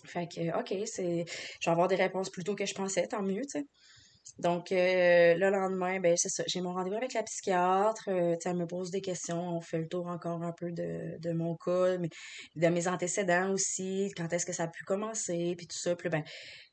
Fait 0.07 0.27
que, 0.27 0.59
OK, 0.59 0.71
je 0.71 1.03
vais 1.03 1.71
avoir 1.71 1.89
des 1.89 1.97
réponses 1.97 2.31
plus 2.31 2.43
tôt 2.43 2.55
que 2.55 2.65
je 2.65 2.73
pensais, 2.73 3.07
tant 3.07 3.23
mieux, 3.23 3.43
tu 3.43 3.61
sais. 3.61 3.67
Donc, 4.39 4.73
euh, 4.73 5.35
le 5.35 5.51
lendemain, 5.51 6.01
ben, 6.01 6.17
c'est 6.17 6.29
ça. 6.29 6.43
J'ai 6.47 6.61
mon 6.61 6.73
rendez-vous 6.73 6.97
avec 6.97 7.13
la 7.13 7.23
psychiatre. 7.23 8.09
Euh, 8.09 8.37
elle 8.45 8.57
me 8.57 8.67
pose 8.67 8.91
des 8.91 9.01
questions. 9.01 9.41
On 9.57 9.61
fait 9.61 9.79
le 9.79 9.89
tour 9.89 10.07
encore 10.09 10.43
un 10.43 10.53
peu 10.53 10.73
de, 10.73 11.33
mon 11.33 11.57
cas, 11.57 11.99
mais 11.99 12.09
de 12.57 12.67
mes 12.69 12.89
antécédents 12.89 13.53
aussi. 13.53 14.13
Quand 14.17 14.33
est-ce 14.33 14.47
que 14.47 14.53
ça 14.53 14.65
a 14.65 14.69
pu 14.69 14.85
commencer, 14.85 15.55
puis 15.57 15.67
tout 15.67 15.77
ça. 15.77 15.95
Puis, 15.97 16.09
ben, 16.09 16.25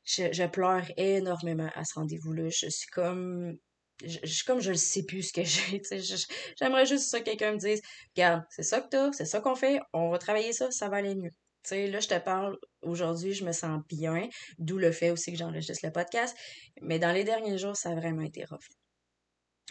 je, 0.04 0.46
pleure 0.46 0.84
énormément 0.96 1.70
à 1.74 1.84
ce 1.84 1.94
rendez-vous-là. 1.94 2.48
Je 2.50 2.68
suis 2.68 2.88
comme 2.90 3.56
je, 4.04 4.44
comme 4.44 4.58
ne 4.58 4.74
sais 4.74 5.04
plus 5.04 5.22
ce 5.22 5.32
que 5.32 5.44
j'ai. 5.44 5.80
J'aimerais 6.58 6.86
juste 6.86 7.16
que 7.16 7.22
quelqu'un 7.22 7.52
me 7.52 7.58
dise 7.58 7.80
Regarde, 8.16 8.44
c'est 8.50 8.62
ça 8.64 8.80
que 8.80 8.88
t'as, 8.88 9.12
c'est 9.12 9.24
ça 9.26 9.40
qu'on 9.40 9.54
fait, 9.54 9.80
on 9.92 10.10
va 10.10 10.18
travailler 10.18 10.52
ça, 10.52 10.70
ça 10.70 10.88
va 10.88 10.96
aller 10.96 11.14
mieux. 11.14 11.30
Sais 11.68 11.86
là, 11.88 12.00
je 12.00 12.08
te 12.08 12.18
parle 12.18 12.58
aujourd'hui, 12.82 13.32
je 13.34 13.44
me 13.44 13.52
sens 13.52 13.80
bien, 13.88 14.28
d'où 14.58 14.78
le 14.78 14.92
fait 14.92 15.10
aussi 15.10 15.32
que 15.32 15.38
j'enregistre 15.38 15.84
le 15.84 15.92
podcast. 15.92 16.36
Mais 16.80 16.98
dans 16.98 17.12
les 17.12 17.24
derniers 17.24 17.58
jours, 17.58 17.76
ça 17.76 17.90
a 17.90 17.94
vraiment 17.94 18.22
été 18.22 18.44
rough. 18.44 18.68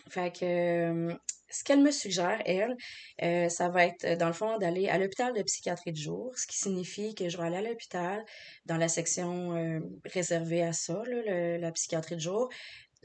Fait 0.09 0.35
que 0.35 0.45
euh, 0.45 1.13
ce 1.49 1.63
qu'elle 1.63 1.81
me 1.81 1.91
suggère, 1.91 2.41
elle, 2.45 2.75
euh, 3.23 3.49
ça 3.49 3.69
va 3.69 3.85
être, 3.85 4.17
dans 4.17 4.27
le 4.27 4.33
fond, 4.33 4.57
d'aller 4.57 4.87
à 4.87 4.97
l'hôpital 4.97 5.33
de 5.33 5.43
psychiatrie 5.43 5.91
de 5.91 5.97
jour, 5.97 6.31
ce 6.37 6.47
qui 6.47 6.57
signifie 6.57 7.13
que 7.13 7.29
je 7.29 7.37
vais 7.37 7.43
aller 7.43 7.57
à 7.57 7.61
l'hôpital 7.61 8.23
dans 8.65 8.77
la 8.77 8.87
section 8.87 9.55
euh, 9.55 9.79
réservée 10.05 10.63
à 10.63 10.73
ça, 10.73 11.01
là, 11.05 11.57
la 11.57 11.71
psychiatrie 11.71 12.15
de 12.15 12.21
jour, 12.21 12.49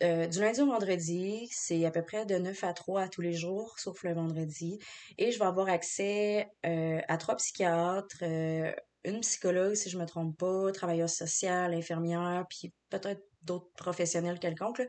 euh, 0.03 0.27
du 0.27 0.41
lundi 0.41 0.61
au 0.61 0.67
vendredi, 0.67 1.49
c'est 1.51 1.85
à 1.87 1.91
peu 1.91 2.03
près 2.03 2.27
de 2.27 2.37
9 2.37 2.65
à 2.65 2.73
3 2.75 3.03
à 3.03 3.09
tous 3.09 3.23
les 3.23 3.33
jours, 3.33 3.79
sauf 3.79 4.03
le 4.03 4.13
vendredi. 4.13 4.79
Et 5.17 5.33
je 5.33 5.39
vais 5.39 5.45
avoir 5.47 5.69
accès 5.69 6.49
euh, 6.67 7.01
à 7.09 7.17
trois 7.17 7.37
psychiatres, 7.37 8.23
euh, 8.23 8.73
une 9.05 9.21
psychologue, 9.21 9.75
si 9.75 9.89
je 9.89 9.99
me 9.99 10.05
trompe 10.05 10.37
pas, 10.37 10.71
travailleuse 10.73 11.13
sociale, 11.13 11.75
infirmière, 11.75 12.45
puis 12.51 12.73
peut-être 12.91 13.23
d'autres 13.43 13.73
professionnels 13.77 14.39
quelconques. 14.39 14.83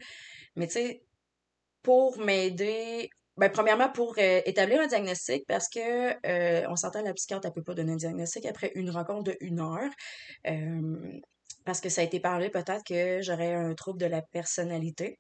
Mais 0.56 0.68
tu 0.68 0.74
sais, 0.74 1.04
pour 1.84 2.18
m'aider, 2.20 3.10
ben, 3.38 3.50
premièrement, 3.50 3.90
pour 3.90 4.18
établir 4.18 4.82
un 4.82 4.88
diagnostic, 4.88 5.46
parce 5.48 5.70
que 5.70 6.68
on 6.68 6.76
s'entend, 6.76 7.02
la 7.04 7.14
psychiatre, 7.14 7.48
elle 7.48 7.54
peut 7.54 7.64
pas 7.64 7.76
donner 7.76 7.94
un 7.94 7.98
diagnostic 7.98 8.46
après 8.46 8.72
une 8.76 8.90
rencontre 8.90 9.24
de 9.24 9.38
une 9.40 9.60
heure 9.60 9.90
parce 11.68 11.82
que 11.82 11.90
ça 11.90 12.00
a 12.02 12.06
été 12.06 12.22
parlé 12.22 12.50
peut-être 12.50 12.84
que 12.86 13.22
j'aurais 13.22 13.54
un 13.54 13.76
trouble 13.76 14.00
de 14.00 14.06
la 14.06 14.22
personnalité. 14.22 15.20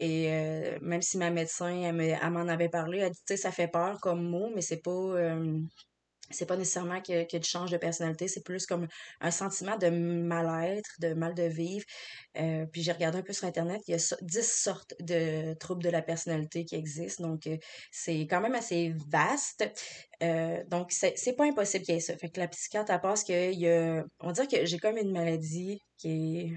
Et 0.00 0.32
euh, 0.32 0.78
même 0.80 1.02
si 1.02 1.18
ma 1.18 1.30
médecin, 1.30 1.68
elle, 1.68 2.32
m'en 2.32 2.48
avait 2.48 2.70
parlé, 2.70 3.00
elle 3.00 3.10
dit, 3.10 3.18
tu 3.18 3.34
sais, 3.34 3.36
ça 3.36 3.52
fait 3.52 3.68
peur 3.68 4.00
comme 4.00 4.22
mot, 4.24 4.50
mais 4.54 4.62
c'est 4.62 4.80
pas, 4.82 4.90
euh, 4.90 5.60
c'est 6.30 6.46
pas 6.46 6.56
nécessairement 6.56 7.00
que, 7.00 7.24
que 7.24 7.36
tu 7.36 7.50
changes 7.50 7.70
de 7.70 7.76
personnalité, 7.76 8.28
c'est 8.28 8.42
plus 8.42 8.66
comme 8.66 8.88
un 9.20 9.30
sentiment 9.30 9.76
de 9.76 9.88
mal-être, 9.88 10.90
de 11.00 11.14
mal 11.14 11.34
de 11.34 11.44
vivre. 11.44 11.84
Euh, 12.38 12.66
puis 12.66 12.82
j'ai 12.82 12.92
regardé 12.92 13.18
un 13.18 13.22
peu 13.22 13.32
sur 13.32 13.46
Internet, 13.46 13.82
il 13.86 13.92
y 13.92 13.94
a 13.94 14.16
10 14.22 14.42
sortes 14.42 14.94
de 15.00 15.54
troubles 15.54 15.82
de 15.82 15.90
la 15.90 16.02
personnalité 16.02 16.64
qui 16.64 16.76
existent, 16.76 17.28
donc 17.28 17.46
euh, 17.46 17.56
c'est 17.92 18.20
quand 18.22 18.40
même 18.40 18.54
assez 18.54 18.94
vaste. 19.08 19.68
Euh, 20.22 20.62
donc 20.68 20.92
c'est 20.92 21.36
pas 21.36 21.44
impossible 21.44 21.84
qu'il 21.84 21.94
y 21.94 21.98
ait 21.98 22.00
ça. 22.00 22.16
Fait 22.16 22.30
que 22.30 22.40
la 22.40 22.48
psychiatre, 22.48 22.90
elle 22.92 23.00
pense 23.00 23.24
qu'il 23.24 23.58
y 23.58 23.68
a, 23.68 24.04
on 24.20 24.32
dire 24.32 24.48
que 24.48 24.64
j'ai 24.64 24.78
comme 24.78 24.96
une 24.96 25.12
maladie 25.12 25.80
qui 25.98 26.38
est 26.38 26.52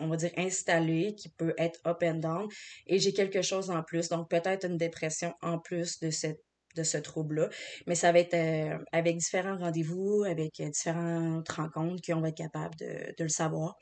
on 0.00 0.06
va 0.06 0.16
dire 0.16 0.30
installée, 0.36 1.14
qui 1.16 1.28
peut 1.28 1.54
être 1.58 1.80
up 1.84 2.02
and 2.04 2.20
down, 2.20 2.48
et 2.86 3.00
j'ai 3.00 3.12
quelque 3.12 3.42
chose 3.42 3.68
en 3.70 3.82
plus, 3.82 4.08
donc 4.08 4.30
peut-être 4.30 4.64
une 4.64 4.76
dépression 4.76 5.34
en 5.42 5.58
plus 5.58 5.98
de 5.98 6.10
cette 6.10 6.40
de 6.78 6.84
ce 6.84 6.96
trouble-là. 6.98 7.48
Mais 7.86 7.94
ça 7.94 8.12
va 8.12 8.20
être 8.20 8.34
euh, 8.34 8.78
avec 8.92 9.16
différents 9.16 9.56
rendez-vous, 9.56 10.24
avec 10.24 10.60
euh, 10.60 10.70
différentes 10.70 11.48
rencontres 11.48 12.02
qu'on 12.06 12.20
va 12.20 12.28
être 12.28 12.36
capable 12.36 12.74
de, 12.76 13.14
le 13.18 13.28
savoir. 13.28 13.76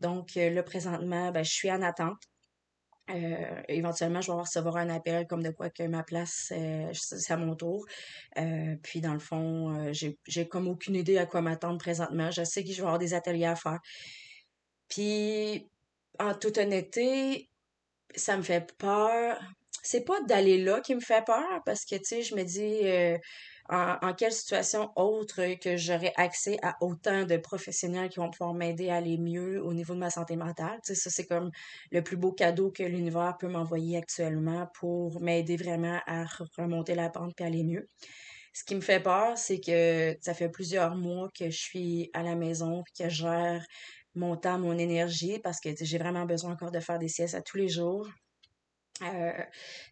Donc 0.00 0.36
euh, 0.36 0.50
là, 0.50 0.62
présentement, 0.62 1.30
ben, 1.32 1.42
je 1.42 1.52
suis 1.52 1.70
en 1.70 1.82
attente. 1.82 2.22
éventuellement, 3.68 4.20
je 4.20 4.32
vais 4.32 4.38
recevoir 4.38 4.76
un 4.76 4.88
appel 4.88 5.26
comme 5.26 5.42
de 5.42 5.50
quoi 5.50 5.70
que 5.70 5.84
ma 5.84 6.02
place, 6.02 6.52
c'est 6.92 7.32
à 7.32 7.36
mon 7.36 7.54
tour. 7.54 7.86
puis, 8.82 9.00
dans 9.00 9.12
le 9.12 9.20
fond, 9.20 9.92
j'ai 9.92 10.48
comme 10.48 10.68
aucune 10.68 10.96
idée 10.96 11.18
à 11.18 11.26
quoi 11.26 11.40
m'attendre 11.40 11.78
présentement. 11.78 12.30
Je 12.32 12.44
sais 12.44 12.64
que 12.64 12.70
je 12.70 12.76
vais 12.76 12.88
avoir 12.88 12.98
des 12.98 13.14
ateliers 13.14 13.46
à 13.46 13.56
faire. 13.56 13.80
Puis, 14.88 15.68
en 16.18 16.34
toute 16.34 16.58
honnêteté, 16.58 17.48
ça 18.16 18.36
me 18.36 18.42
fait 18.42 18.74
peur 18.76 19.38
c'est 19.86 20.04
pas 20.04 20.20
d'aller 20.22 20.62
là 20.62 20.80
qui 20.80 20.94
me 20.94 21.00
fait 21.00 21.24
peur 21.24 21.62
parce 21.64 21.84
que, 21.84 21.96
tu 21.96 22.04
sais, 22.04 22.22
je 22.22 22.34
me 22.34 22.42
dis 22.42 22.80
euh, 22.84 23.16
en, 23.68 24.14
quelle 24.14 24.32
situation 24.32 24.90
autre 24.96 25.42
que 25.60 25.76
j'aurais 25.76 26.12
accès 26.16 26.58
à 26.62 26.76
autant 26.80 27.24
de 27.24 27.36
professionnels 27.36 28.08
qui 28.08 28.18
vont 28.18 28.30
pouvoir 28.30 28.54
m'aider 28.54 28.90
à 28.90 28.96
aller 28.96 29.16
mieux 29.18 29.62
au 29.62 29.72
niveau 29.72 29.94
de 29.94 30.00
ma 30.00 30.10
santé 30.10 30.36
mentale? 30.36 30.78
Ça, 30.82 31.10
c'est 31.10 31.26
comme 31.26 31.50
le 31.92 32.02
plus 32.02 32.16
beau 32.16 32.32
cadeau 32.32 32.70
que 32.70 32.82
l'univers 32.82 33.36
peut 33.38 33.48
m'envoyer 33.48 33.98
actuellement 33.98 34.68
pour 34.74 35.20
m'aider 35.20 35.56
vraiment 35.56 36.00
à 36.06 36.24
remonter 36.58 36.94
la 36.94 37.08
pente 37.08 37.40
et 37.40 37.44
aller 37.44 37.64
mieux. 37.64 37.88
Ce 38.52 38.64
qui 38.64 38.74
me 38.74 38.80
fait 38.80 39.00
peur, 39.00 39.36
c'est 39.38 39.60
que 39.60 40.16
ça 40.20 40.34
fait 40.34 40.48
plusieurs 40.48 40.96
mois 40.96 41.28
que 41.38 41.50
je 41.50 41.58
suis 41.58 42.10
à 42.14 42.22
la 42.22 42.34
maison 42.34 42.80
et 42.80 43.04
que 43.04 43.08
je 43.08 43.16
gère 43.16 43.64
mon 44.14 44.36
temps, 44.36 44.58
mon 44.58 44.78
énergie, 44.78 45.38
parce 45.40 45.60
que 45.60 45.70
j'ai 45.78 45.98
vraiment 45.98 46.24
besoin 46.24 46.52
encore 46.52 46.70
de 46.72 46.80
faire 46.80 46.98
des 46.98 47.08
siestes 47.08 47.34
à 47.34 47.42
tous 47.42 47.58
les 47.58 47.68
jours. 47.68 48.08
Euh, 49.02 49.32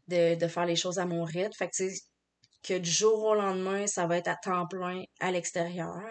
de, 0.08 0.34
de, 0.34 0.48
faire 0.48 0.66
les 0.66 0.76
choses 0.76 0.98
à 0.98 1.06
mon 1.06 1.24
rythme. 1.24 1.52
Fait 1.56 1.68
que, 1.68 1.84
que 2.62 2.78
du 2.78 2.90
jour 2.90 3.22
au 3.24 3.34
lendemain, 3.34 3.86
ça 3.86 4.06
va 4.06 4.16
être 4.16 4.28
à 4.28 4.36
temps 4.36 4.66
plein 4.66 5.02
à 5.20 5.30
l'extérieur. 5.30 6.02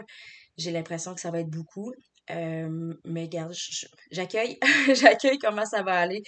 J'ai 0.58 0.72
l'impression 0.72 1.16
que 1.16 1.22
ça 1.22 1.32
va 1.32 1.40
être 1.40 1.50
beaucoup. 1.50 1.92
Euh, 2.30 2.94
mais 3.04 3.24
regarde, 3.24 3.54
j'accueille, 4.12 4.58
j'accueille 4.94 5.38
comment 5.40 5.66
ça 5.66 5.84
va 5.84 6.00
aller. 6.00 6.22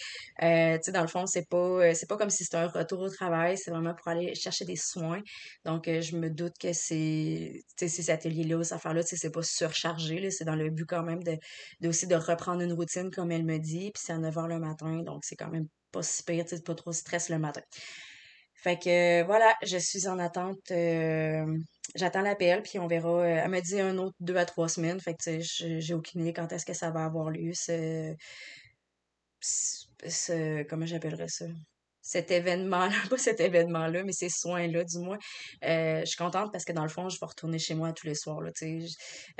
Euh, 0.43 0.75
tu 0.77 0.83
sais, 0.83 0.91
dans 0.91 1.01
le 1.01 1.07
fond, 1.07 1.25
c'est 1.25 1.47
pas, 1.47 1.93
c'est 1.93 2.07
pas 2.07 2.17
comme 2.17 2.29
si 2.29 2.43
c'était 2.43 2.57
un 2.57 2.67
retour 2.67 2.99
au 2.99 3.09
travail, 3.09 3.57
c'est 3.57 3.71
vraiment 3.71 3.93
pour 3.95 4.09
aller 4.09 4.35
chercher 4.35 4.65
des 4.65 4.75
soins. 4.75 5.21
Donc, 5.63 5.85
je 5.85 6.17
me 6.17 6.29
doute 6.29 6.53
que 6.59 6.73
c'est, 6.73 7.53
tu 7.77 7.87
sais, 7.87 7.87
ces 7.87 8.09
ateliers-là, 8.09 8.61
ces 8.63 8.73
affaires-là, 8.73 9.03
tu 9.03 9.09
sais, 9.09 9.17
c'est 9.17 9.31
pas 9.31 9.43
surchargé, 9.43 10.29
c'est 10.31 10.43
dans 10.45 10.55
le 10.55 10.69
but 10.69 10.85
quand 10.85 11.03
même 11.03 11.23
de, 11.23 11.37
de, 11.79 11.89
aussi 11.89 12.07
de 12.07 12.15
reprendre 12.15 12.61
une 12.61 12.73
routine 12.73 13.09
comme 13.11 13.31
elle 13.31 13.45
me 13.45 13.57
dit, 13.57 13.91
puis 13.93 14.03
c'est 14.05 14.13
à 14.13 14.17
9 14.17 14.35
h 14.35 14.47
le 14.47 14.59
matin, 14.59 15.01
donc 15.03 15.23
c'est 15.23 15.35
quand 15.37 15.49
même 15.49 15.67
pas 15.95 16.03
si 16.03 16.23
pas 16.61 16.75
trop 16.75 16.91
stress 16.91 17.29
le 17.29 17.39
matin. 17.39 17.61
Fait 18.55 18.79
que 18.79 19.23
voilà, 19.25 19.55
je 19.63 19.77
suis 19.77 20.07
en 20.07 20.17
attente. 20.19 20.71
Euh, 20.71 21.45
j'attends 21.95 22.21
l'appel, 22.21 22.61
puis 22.63 22.79
on 22.79 22.87
verra. 22.87 23.09
Euh, 23.21 23.41
elle 23.43 23.51
me 23.51 23.61
dit 23.61 23.79
un 23.79 23.97
autre 23.97 24.15
deux 24.19 24.35
à 24.37 24.45
trois 24.45 24.69
semaines. 24.69 24.99
Fait 24.99 25.15
que 25.15 25.39
j'ai 25.39 25.93
aucune 25.93 26.21
idée 26.21 26.33
quand 26.33 26.51
est-ce 26.51 26.65
que 26.65 26.73
ça 26.73 26.89
va 26.91 27.05
avoir 27.05 27.29
lieu. 27.29 27.51
Ce, 27.53 28.15
ce, 29.41 30.63
comment 30.63 30.85
j'appellerais 30.85 31.27
ça? 31.29 31.45
Cet 32.05 32.29
événement-là, 32.29 32.95
pas 33.09 33.17
cet 33.17 33.39
événement-là, 33.39 34.03
mais 34.03 34.11
ces 34.11 34.29
soins-là, 34.29 34.83
du 34.83 34.99
moins. 34.99 35.17
Euh, 35.63 36.01
je 36.01 36.05
suis 36.05 36.17
contente 36.17 36.51
parce 36.51 36.63
que 36.63 36.71
dans 36.71 36.83
le 36.83 36.89
fond, 36.89 37.09
je 37.09 37.19
vais 37.19 37.25
retourner 37.25 37.57
chez 37.57 37.73
moi 37.73 37.93
tous 37.93 38.05
les 38.05 38.13
soirs. 38.13 38.41
Là, 38.41 38.51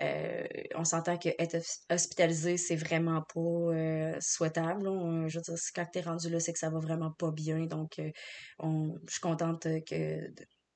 euh, 0.01 0.43
on 0.73 0.83
s'entend 0.83 1.17
que 1.17 1.29
être 1.37 1.57
hospitalisé, 1.91 2.57
c'est 2.57 2.75
vraiment 2.75 3.21
pas 3.21 3.39
euh, 3.39 4.17
souhaitable. 4.19 4.83
Je 5.27 5.37
veux 5.37 5.41
dire, 5.43 5.55
quand 5.75 5.85
t'es 5.93 6.01
rendu 6.01 6.27
là, 6.29 6.39
c'est 6.39 6.53
que 6.53 6.59
ça 6.59 6.71
va 6.71 6.79
vraiment 6.79 7.11
pas 7.11 7.29
bien. 7.29 7.67
Donc, 7.67 8.01
on, 8.57 8.97
je 9.07 9.11
suis 9.11 9.21
contente 9.21 9.67
que, 9.87 10.27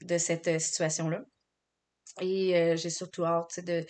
de, 0.06 0.17
cette 0.19 0.62
situation-là. 0.62 1.23
Et 2.21 2.75
j'ai 2.78 2.89
surtout 2.91 3.25
hâte 3.25 3.62
de, 3.65 3.84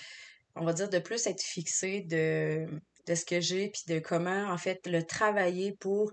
on 0.55 0.63
va 0.63 0.71
dire, 0.71 0.87
de 0.89 0.99
plus 0.99 1.27
être 1.27 1.41
fixée 1.41 2.01
de, 2.01 2.65
de 3.07 3.15
ce 3.15 3.25
que 3.25 3.41
j'ai, 3.41 3.69
puis 3.69 3.93
de 3.93 3.99
comment, 3.99 4.45
en 4.49 4.57
fait, 4.57 4.79
le 4.87 5.03
travailler 5.03 5.75
pour 5.81 6.11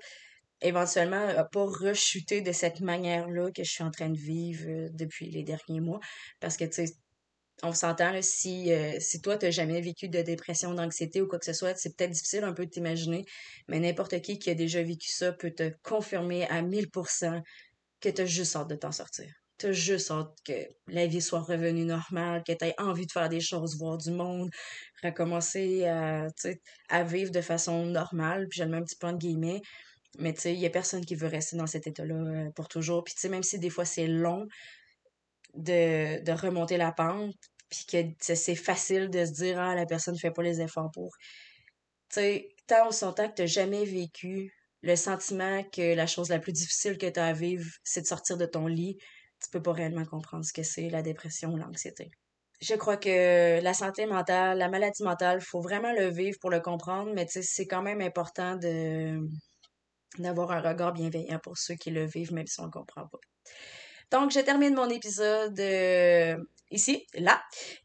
éventuellement 0.61 1.29
pas 1.53 1.65
rechuter 1.65 2.41
de 2.41 2.53
cette 2.53 2.81
manière-là 2.81 3.51
que 3.51 3.63
je 3.63 3.71
suis 3.71 3.85
en 3.85 3.91
train 3.91 4.09
de 4.09 4.19
vivre 4.19 4.65
euh, 4.69 4.89
depuis 4.93 5.31
les 5.31 5.43
derniers 5.43 5.81
mois. 5.81 6.01
Parce 6.41 6.57
que, 6.57 6.65
tu 6.65 6.87
sais, 6.87 6.97
on 7.63 7.73
s'entend, 7.73 8.13
si, 8.23 8.73
euh, 8.73 8.99
si 9.01 9.21
toi, 9.21 9.39
tu 9.39 9.47
n'as 9.47 9.51
jamais 9.51 9.81
vécu 9.81 10.09
de 10.09 10.21
dépression, 10.23 10.75
d'anxiété 10.75 11.23
ou 11.23 11.27
quoi 11.27 11.39
que 11.39 11.45
ce 11.47 11.53
soit, 11.53 11.75
c'est 11.77 11.97
peut-être 11.97 12.11
difficile 12.11 12.45
un 12.45 12.53
peu 12.53 12.67
de 12.67 12.71
t'imaginer, 12.71 13.25
mais 13.69 13.81
n'importe 13.81 14.21
qui 14.21 14.39
qui 14.39 14.51
a 14.51 14.55
déjà 14.55 14.83
vécu 14.83 15.09
ça 15.11 15.33
peut 15.33 15.53
te 15.53 15.71
confirmer 15.83 16.47
à 16.49 16.63
1000% 16.63 17.41
que 18.01 18.09
tu 18.11 18.23
as 18.23 18.27
juste 18.27 18.57
hâte 18.57 18.69
de 18.69 18.77
t'en 18.77 18.93
sortir. 18.93 19.33
Tu 19.59 19.67
as 19.67 19.73
juste 19.73 20.11
hâte 20.11 20.37
que 20.45 20.53
la 20.87 21.07
vie 21.07 21.23
soit 21.23 21.41
revenue 21.41 21.87
normale, 21.87 22.43
que 22.47 22.53
tu 22.53 22.63
aies 22.67 22.75
envie 22.77 23.07
de 23.07 23.13
faire 23.13 23.31
des 23.31 23.41
choses, 23.41 23.79
voir 23.79 23.97
du 23.97 24.11
monde, 24.11 24.51
recommencer 25.03 25.87
à, 25.87 26.27
à 26.91 27.03
vivre 27.05 27.31
de 27.31 27.41
façon 27.41 27.87
normale, 27.87 28.49
puis 28.51 28.59
j'ai 28.59 28.65
le 28.65 28.71
même 28.71 28.85
petit 28.85 28.97
point 28.97 29.15
de 29.15 29.19
guillemets, 29.19 29.63
mais 30.19 30.33
tu 30.35 30.43
sais, 30.43 30.55
il 30.55 30.59
n'y 30.59 30.67
a 30.67 30.71
personne 30.71 31.05
qui 31.05 31.15
veut 31.15 31.29
rester 31.29 31.57
dans 31.57 31.67
cet 31.67 31.87
état-là 31.87 32.15
euh, 32.15 32.51
pour 32.55 32.69
toujours. 32.69 33.05
Puis 33.05 33.15
tu 33.15 33.21
sais, 33.21 33.29
même 33.29 33.43
si 33.43 33.59
des 33.59 33.71
fois 33.71 33.85
c'est 33.85 34.07
long 34.07 34.47
de, 35.55 36.31
remonter 36.33 36.77
la 36.77 36.93
pente, 36.93 37.35
puis 37.71 37.87
que 37.87 38.35
c'est 38.35 38.55
facile 38.55 39.11
de 39.11 39.25
se 39.25 39.33
dire, 39.33 39.59
ah, 39.61 39.75
la 39.75 39.87
personne 39.87 40.15
ne 40.15 40.19
fait 40.19 40.31
pas 40.31 40.43
les 40.43 40.61
efforts 40.61 40.91
pour. 40.93 41.13
Tu 42.11 42.21
sais, 42.21 42.49
tant 42.67 42.91
son 42.93 43.13
temps 43.13 43.29
que 43.29 43.35
tu 43.35 43.43
n'as 43.43 43.47
jamais 43.47 43.85
vécu 43.85 44.53
le 44.83 44.97
sentiment 44.97 45.65
que 45.65 45.95
la 45.95 46.07
chose 46.07 46.29
la 46.29 46.39
plus 46.39 46.53
difficile 46.53 46.99
que 46.99 47.07
tu 47.07 47.19
as 47.19 47.27
à 47.27 47.33
vivre, 47.33 47.67
c'est 47.83 48.03
de 48.03 48.07
sortir 48.07 48.37
de 48.37 48.47
ton 48.47 48.67
lit, 48.67 48.97
tu 49.43 49.51
peux 49.51 49.63
pas 49.63 49.73
réellement 49.73 50.05
comprendre 50.05 50.45
ce 50.45 50.53
que 50.53 50.63
c'est 50.63 50.89
la 50.91 51.03
dépression 51.03 51.51
ou 51.51 51.57
l'anxiété. 51.57 52.11
Je 52.61 52.75
crois 52.75 52.97
que 52.97 53.61
la 53.61 53.75
santé 53.75 54.07
mentale, 54.07 54.59
la 54.59 54.69
maladie 54.69 55.03
mentale, 55.03 55.41
faut 55.43 55.61
vraiment 55.61 55.93
le 55.93 56.09
vivre 56.09 56.39
pour 56.41 56.51
le 56.51 56.61
comprendre, 56.61 57.13
mais 57.15 57.27
c'est 57.29 57.67
quand 57.67 57.83
même 57.83 58.01
important 58.01 58.57
de 58.57 59.19
d'avoir 60.19 60.51
un 60.53 60.61
regard 60.61 60.93
bienveillant 60.93 61.39
pour 61.39 61.59
ceux 61.59 61.75
qui 61.75 61.91
le 61.91 62.07
vivent, 62.07 62.33
même 62.33 62.47
si 62.47 62.61
on 62.61 62.67
ne 62.67 62.71
comprend 62.71 63.07
pas. 63.07 63.19
Donc, 64.11 64.31
je 64.31 64.41
termine 64.41 64.75
mon 64.75 64.89
épisode 64.89 65.59
euh, 65.59 66.37
ici, 66.71 67.07
là. 67.15 67.43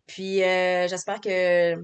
Puis, 0.08 0.44
euh, 0.44 0.88
j'espère 0.88 1.20
que 1.20 1.76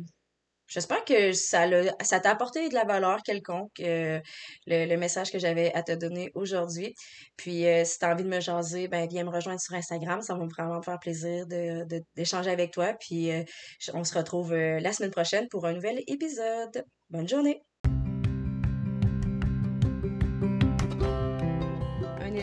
J'espère 0.70 1.06
que 1.06 1.32
ça 1.32 2.20
t'a 2.20 2.30
apporté 2.30 2.68
de 2.68 2.74
la 2.74 2.84
valeur 2.84 3.24
quelconque, 3.24 3.80
euh, 3.80 4.20
le, 4.66 4.98
message 4.98 5.32
que 5.32 5.40
j'avais 5.40 5.74
à 5.74 5.82
te 5.82 5.94
donner 5.94 6.30
aujourd'hui. 6.36 6.94
Puis, 7.38 7.64
si 7.86 8.00
tu 8.00 8.06
as 8.06 8.12
envie 8.12 8.26
de 8.26 8.30
me 8.30 8.42
jaser, 8.42 8.90
ben, 8.90 9.08
viens 9.08 9.24
me 9.24 9.30
rejoindre 9.30 9.62
sur 9.62 9.76
Instagram. 9.76 10.22
Ça 10.22 10.36
va 10.36 10.46
vraiment 10.46 10.80
me 10.80 10.82
faire 10.82 11.00
plaisir 11.00 11.48
de, 11.48 11.86
d'échanger 12.18 12.52
avec 12.52 12.72
toi. 12.72 12.94
Puis, 13.00 13.32
on 13.94 14.04
se 14.04 14.14
retrouve 14.14 14.54
la 14.54 14.92
semaine 14.92 15.12
prochaine 15.12 15.48
pour 15.48 15.66
un 15.66 15.72
nouvel 15.72 16.04
épisode. 16.06 16.84
Bonne 17.10 17.30
journée! 17.30 17.62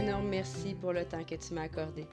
Merci 0.03 0.75
pour 0.75 0.93
le 0.93 1.05
temps 1.05 1.23
que 1.25 1.35
tu 1.35 1.55
m'as 1.55 1.63
accordé. 1.63 2.07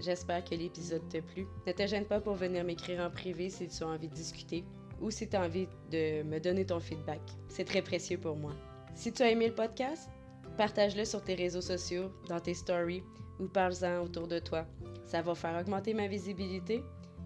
J'espère 0.00 0.44
que 0.44 0.54
l'épisode 0.54 1.06
t'a 1.08 1.20
plu. 1.20 1.46
Ne 1.66 1.72
te 1.72 1.86
gêne 1.86 2.04
pas 2.04 2.20
pour 2.20 2.34
venir 2.34 2.64
m'écrire 2.64 3.00
en 3.00 3.10
privé 3.10 3.50
si 3.50 3.68
tu 3.68 3.84
as 3.84 3.88
envie 3.88 4.08
de 4.08 4.14
discuter 4.14 4.64
ou 5.00 5.10
si 5.10 5.28
tu 5.28 5.36
as 5.36 5.42
envie 5.42 5.68
de 5.90 6.22
me 6.22 6.38
donner 6.40 6.66
ton 6.66 6.80
feedback. 6.80 7.20
C'est 7.48 7.64
très 7.64 7.82
précieux 7.82 8.18
pour 8.18 8.36
moi. 8.36 8.52
Si 8.94 9.12
tu 9.12 9.22
as 9.22 9.30
aimé 9.30 9.48
le 9.48 9.54
podcast, 9.54 10.08
partage-le 10.56 11.04
sur 11.04 11.22
tes 11.22 11.34
réseaux 11.34 11.60
sociaux, 11.60 12.10
dans 12.28 12.40
tes 12.40 12.54
stories 12.54 13.02
ou 13.38 13.46
parle-en 13.46 14.04
autour 14.04 14.26
de 14.26 14.38
toi. 14.38 14.66
Ça 15.04 15.22
va 15.22 15.34
faire 15.34 15.60
augmenter 15.60 15.94
ma 15.94 16.08
visibilité 16.08 16.82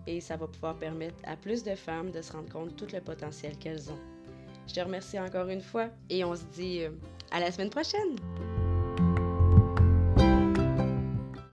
et 0.07 0.21
ça 0.21 0.37
va 0.37 0.47
pouvoir 0.47 0.77
permettre 0.77 1.17
à 1.25 1.37
plus 1.37 1.63
de 1.63 1.75
femmes 1.75 2.11
de 2.11 2.21
se 2.21 2.33
rendre 2.33 2.53
compte 2.53 2.69
de 2.71 2.75
tout 2.75 2.93
le 2.93 3.01
potentiel 3.01 3.57
qu'elles 3.59 3.91
ont. 3.91 3.99
Je 4.67 4.75
te 4.75 4.81
remercie 4.81 5.19
encore 5.19 5.49
une 5.49 5.63
fois 5.63 5.89
et 6.11 6.25
on 6.25 6.35
se 6.35 6.45
dit 6.53 6.83
euh, 6.83 6.91
à 7.31 7.41
la 7.41 7.51
semaine 7.51 7.71
prochaine! 7.71 8.17